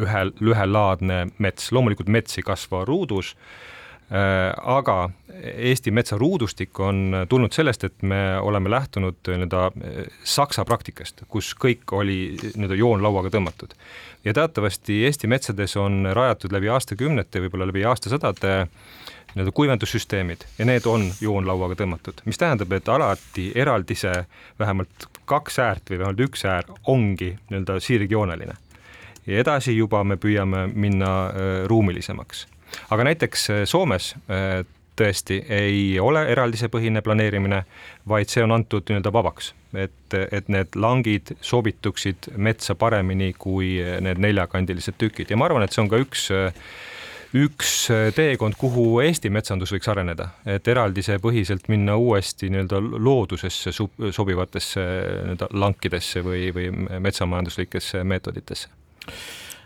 [0.05, 3.33] ühe, ühelaadne mets, loomulikult mets ei kasva ruudus
[4.11, 5.11] aga
[5.43, 11.93] Eesti metsaruudustik on tulnud sellest, et me oleme lähtunud nii-öelda äh, Saksa praktikast, kus kõik
[11.93, 13.75] oli nii-öelda joonlauaga tõmmatud.
[14.25, 18.55] ja teatavasti Eesti metsades on rajatud läbi aastakümnete, võib-olla läbi aastasadade
[19.35, 24.25] nii-öelda kuivendussüsteemid ja need on joonlauaga tõmmatud, mis tähendab, et alati eraldise
[24.59, 28.55] vähemalt kaks äärt või vähemalt üks äär ongi nii-öelda sirgjooneline.
[29.27, 32.47] ja edasi juba me püüame minna äh, ruumilisemaks
[32.91, 34.65] aga näiteks äh, Soomes äh,
[34.97, 37.63] tõesti ei ole eraldisepõhine planeerimine,
[38.09, 44.23] vaid see on antud nii-öelda vabaks, et, et need langid sobituksid metsa paremini kui need
[44.25, 45.29] neljakandilised tükid.
[45.29, 46.31] Ja ma arvan, et see on ka üks
[47.37, 47.73] üks
[48.17, 56.25] teekond, kuhu Eesti metsandus võiks areneda, et eraldisepõhiselt minna uuesti nii-öelda loodusesse sobivatesse nii-öelda lankidesse
[56.25, 56.71] või, või
[57.05, 58.73] metsamajanduslikesse meetoditesse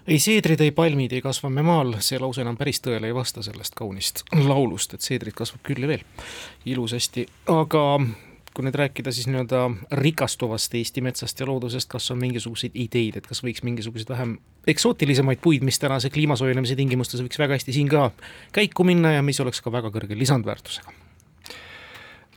[0.07, 3.45] ei seedrid, ei palmid ei kasva me maal, see lause enam päris tõele ei vasta
[3.45, 6.05] sellest kaunist laulust, et seedrit kasvab küll ja veel
[6.71, 7.85] ilusasti, aga
[8.55, 9.63] kui nüüd rääkida siis nii-öelda
[10.01, 14.35] rikastuvast Eesti metsast ja loodusest, kas on mingisuguseid ideid, et kas võiks mingisuguseid vähem
[14.69, 18.09] eksootilisemaid puid, mis tänase kliima soojenemise tingimustes võiks väga hästi siin ka
[18.57, 20.97] käiku minna ja mis oleks ka väga kõrge lisandväärtusega?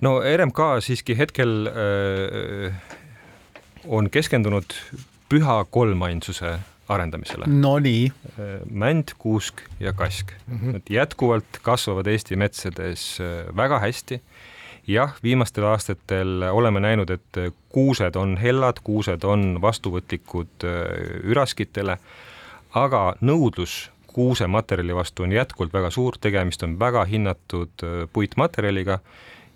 [0.05, 2.99] no RMK siiski hetkel öö, äh,
[3.85, 4.77] on keskendunud
[5.29, 7.45] püha kolmainsuse arendamisele.
[7.47, 8.11] Nonii.
[8.39, 10.59] Äh, mänd, kuusk ja kask mm.
[10.59, 10.75] -hmm.
[10.75, 14.21] et jätkuvalt kasvavad Eesti metsades äh, väga hästi.
[14.87, 20.65] jah, viimastel aastatel oleme näinud, et äh, kuused on hellad, kuused on vastuvõtlikud
[21.23, 21.97] üraskitele,
[22.73, 27.71] aga nõudlus kuusematerjali vastu on jätkuvalt väga suur, tegemist on väga hinnatud
[28.13, 28.99] puitmaterjaliga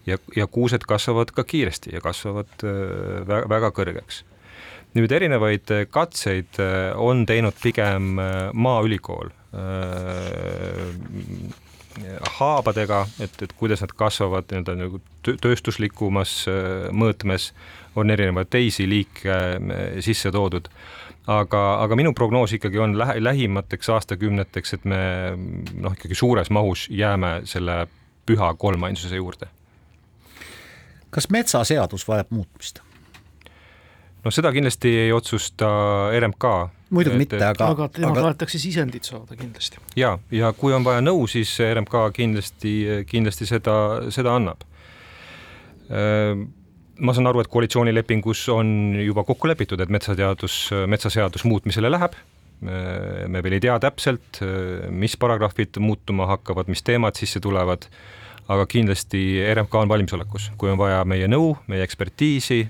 [0.06, 2.64] ja, ja kuused kasvavad ka kiiresti ja kasvavad
[3.28, 4.24] väga, väga kõrgeks
[4.98, 9.34] nüüd erinevaid äh, katseid äh, on teinud pigem äh, Maaülikool
[12.38, 16.34] haabadega, et, et kuidas nad kasvavad nii-öelda nagu tööstuslikumas
[16.94, 17.48] mõõtmes,
[17.98, 19.38] on erinevaid teisi liike
[20.06, 20.68] sisse toodud.
[21.26, 25.02] aga, aga minu prognoos ikkagi on lähe, lähimateks aastakümneteks, et me
[25.74, 27.88] noh, ikkagi suures mahus jääme selle
[28.26, 29.48] püha kolmainsuse juurde.
[31.10, 32.87] kas metsaseadus vajab muutmist?
[34.28, 35.70] No seda kindlasti ei otsusta
[36.20, 36.50] RMK.
[36.96, 39.80] muidugi mitte, aga aga temalt tahetakse sisendit saada kindlasti.
[40.00, 42.74] ja, ja kui on vaja nõu, siis RMK kindlasti,
[43.08, 43.78] kindlasti seda,
[44.14, 44.68] seda annab.
[45.88, 48.70] ma saan aru, et koalitsioonilepingus on
[49.00, 52.18] juba kokku lepitud, et metsateadus, metsaseadus muutmisele läheb
[52.58, 54.40] me veel ei tea täpselt,
[54.90, 57.86] mis paragrahvid muutuma hakkavad, mis teemad sisse tulevad,
[58.48, 59.22] aga kindlasti
[59.54, 62.62] RMK on valmisolekus, kui on vaja meie nõu, meie ekspertiisi,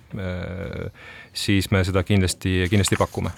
[1.38, 3.34] siis me seda kindlasti, kindlasti pakume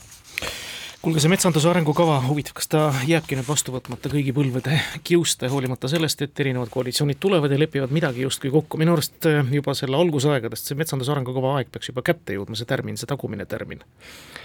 [0.99, 4.75] kuulge, see metsanduse arengukava, huvitav, kas ta jääbki nüüd vastu võtmata kõigi põlvede
[5.07, 9.39] kiuste, hoolimata sellest, et erinevad koalitsioonid tulevad ja lepivad midagi justkui kokku, minu arust äh,
[9.55, 13.47] juba selle algusaegadest see metsanduse arengukava aeg peaks juba kätte jõudma, see tärmin, see tagumine
[13.47, 13.83] tärmin.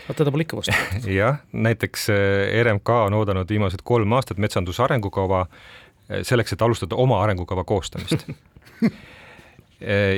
[0.06, 1.10] aga teda pole ikka vastu võetud.
[1.20, 5.83] jah, näiteks äh, RMK on oodanud viimased kolm aastat metsanduse arengukava äh,
[6.22, 8.26] selleks, et alustada oma arengukava koostamist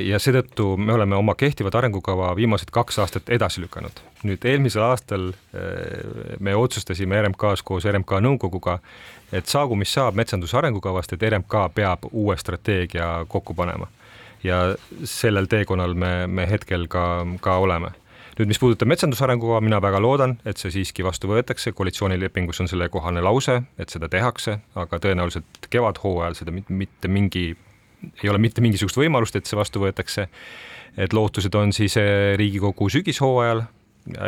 [0.03, 3.99] ja seetõttu me oleme oma kehtivat arengukava viimased kaks aastat edasi lükanud.
[4.23, 8.79] nüüd eelmisel aastal eh, me otsustasime RMK-s koos RMK nõukoguga,
[9.31, 13.87] et saagu mis saab metsanduse arengukavast, et RMK peab uue strateegia kokku panema.
[14.43, 17.91] ja sellel teekonnal me, me hetkel ka, ka oleme
[18.37, 22.69] nüüd, mis puudutab metsanduse arengukava, mina väga loodan, et see siiski vastu võetakse, koalitsioonilepingus on
[22.69, 27.49] sellekohane lause, et seda tehakse, aga tõenäoliselt kevadhooajal seda mitte mingi
[28.23, 30.27] ei ole mitte mingisugust võimalust, et see vastu võetakse.
[30.97, 33.63] et lootused on siis eh, Riigikogu sügishooajal.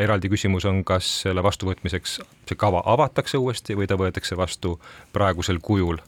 [0.02, 4.80] eraldi küsimus on, kas selle vastuvõtmiseks see kava avatakse uuesti või ta võetakse vastu
[5.14, 6.02] praegusel kujul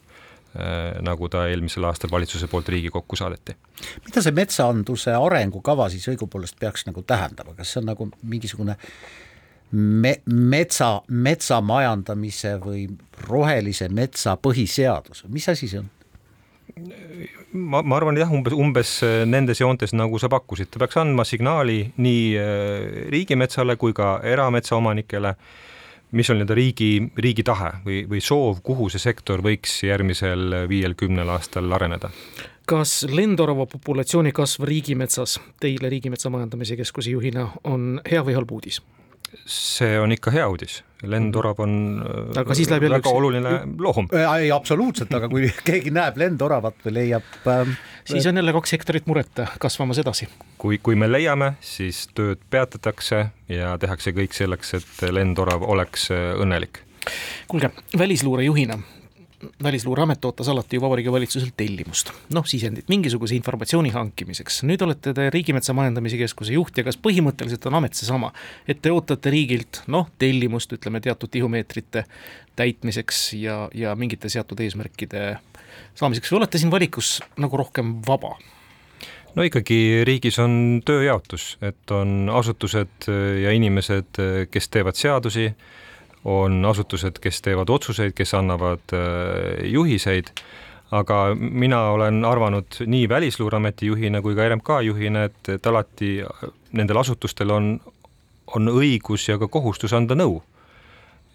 [1.02, 3.54] nagu ta eelmisel aastal valitsuse poolt Riigikokku saadeti.
[4.04, 8.76] mida see metsanduse arengukava siis õigupoolest peaks nagu tähendama, kas see on nagu mingisugune
[9.72, 12.86] me-, metsa, metsamajandamise või
[13.28, 15.90] rohelise metsa põhiseadus, mis asi see on?
[17.52, 21.26] ma, ma arvan jah, umbes, umbes äh, nendes joontes, nagu sa pakkusid, ta peaks andma
[21.28, 25.34] signaali nii äh, riigimetsale kui ka erametsaomanikele,
[26.12, 31.28] mis on nii-öelda riigi, riigi tahe või, või soov, kuhu see sektor võiks järgmisel viiel-kümnel
[31.32, 32.12] aastal areneda?
[32.68, 38.80] kas lendorava populatsiooni kasv riigimetsas teile Riigimetsa Majandamise Keskuse juhina on hea või halb uudis?
[39.46, 41.74] see on ikka hea uudis, lendorav on
[42.38, 43.18] aga siis läheb jälle väga üks...
[43.18, 44.08] oluline loom.
[44.12, 47.74] ei, absoluutselt, aga kui keegi näeb lendoravat või leiab ähm,
[48.08, 50.28] siis on jälle kaks hektarit muret kasvamas edasi.
[50.58, 56.84] kui, kui me leiame, siis tööd peatatakse ja tehakse kõik selleks, et lendorav oleks õnnelik.
[57.50, 58.78] kuulge, välisluure juhina
[59.62, 64.62] välisluureamet ootas alati ju Vabariigi Valitsuselt tellimust, noh sisendit mingisuguse informatsiooni hankimiseks.
[64.68, 68.32] nüüd olete te Riigimetsa Majandamise Keskuse juht ja kas põhimõtteliselt on amet seesama,
[68.68, 72.04] et te ootate riigilt noh, tellimust, ütleme teatud tihumeetrite
[72.56, 75.36] täitmiseks ja, ja mingite seatud eesmärkide
[75.98, 78.36] saamiseks või olete siin valikus nagu rohkem vaba?
[79.34, 83.08] no ikkagi riigis on tööjaotus, et on asutused
[83.42, 84.20] ja inimesed,
[84.50, 85.50] kes teevad seadusi
[86.24, 90.30] on asutused, kes teevad otsuseid, kes annavad äh, juhiseid,
[90.92, 96.18] aga mina olen arvanud nii Välisluureameti juhina kui ka RMK juhina, et, et alati
[96.72, 97.72] nendel asutustel on,
[98.54, 100.42] on õigus ja ka kohustus anda nõu.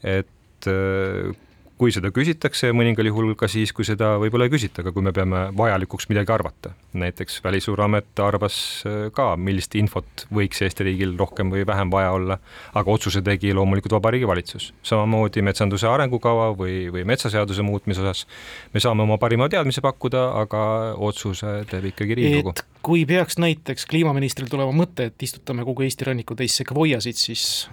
[0.03, 1.35] et äh,
[1.77, 5.13] kui seda küsitakse, mõningal juhul ka siis, kui seda võib-olla ei küsita, aga kui me
[5.13, 6.73] peame vajalikuks midagi arvata.
[6.97, 8.57] näiteks Välisluureamet arvas
[8.89, 12.39] äh, ka, millist infot võiks Eesti riigil rohkem või vähem vaja olla,
[12.73, 14.73] aga otsuse tegi loomulikult Vabariigi Valitsus.
[14.83, 18.25] samamoodi metsanduse arengukava või, või metsaseaduse muutmise osas
[18.73, 20.61] me saame oma parima teadmise pakkuda, aga
[20.97, 22.55] otsuse teeb ikkagi Riigikogu.
[22.81, 27.67] kui peaks näiteks kliimaministril tulema mõte, et istutame kogu Eesti ranniku täis sekvoiasid, siis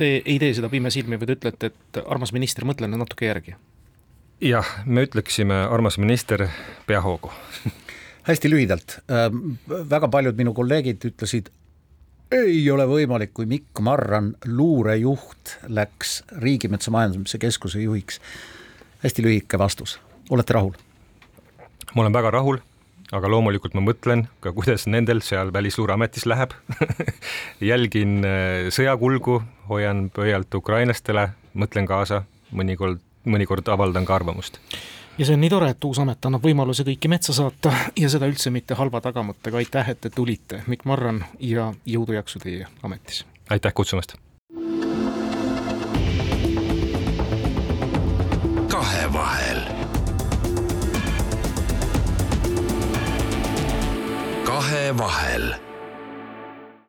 [0.00, 3.56] te ei tee seda pimesilmi te ütlete, et armas minister, mõtle nüüd natuke järgi?
[4.40, 6.46] jah, me ütleksime, armas minister,
[6.88, 7.32] pea hoogu
[8.28, 11.50] hästi lühidalt, ähm, väga paljud minu kolleegid ütlesid,
[12.32, 18.20] ei ole võimalik, kui Mikk Marran, luurejuht, läks Riigimetsa Majandamise Keskuse juhiks.
[19.02, 19.98] hästi lühike vastus,
[20.30, 20.74] olete rahul?
[21.94, 22.60] ma olen väga rahul
[23.16, 26.54] aga loomulikult ma mõtlen ka, kuidas nendel seal Välisluureametis läheb
[27.70, 29.40] jälgin äh, sõjakulgu,
[29.70, 32.22] hoian pöialt ukrainlastele, mõtlen kaasa,
[32.54, 34.60] mõnikord, mõnikord avaldan ka arvamust.
[35.18, 38.30] ja see on nii tore, et uus amet annab võimaluse kõiki metsa saata ja seda
[38.30, 43.24] üldse mitte halva tagamõttega, aitäh, et te tulite, Mikk Marran ja jõudu-jaksu teie ametis!
[43.50, 44.18] aitäh kutsumast!
[54.60, 55.69] Kahevahel kahevahel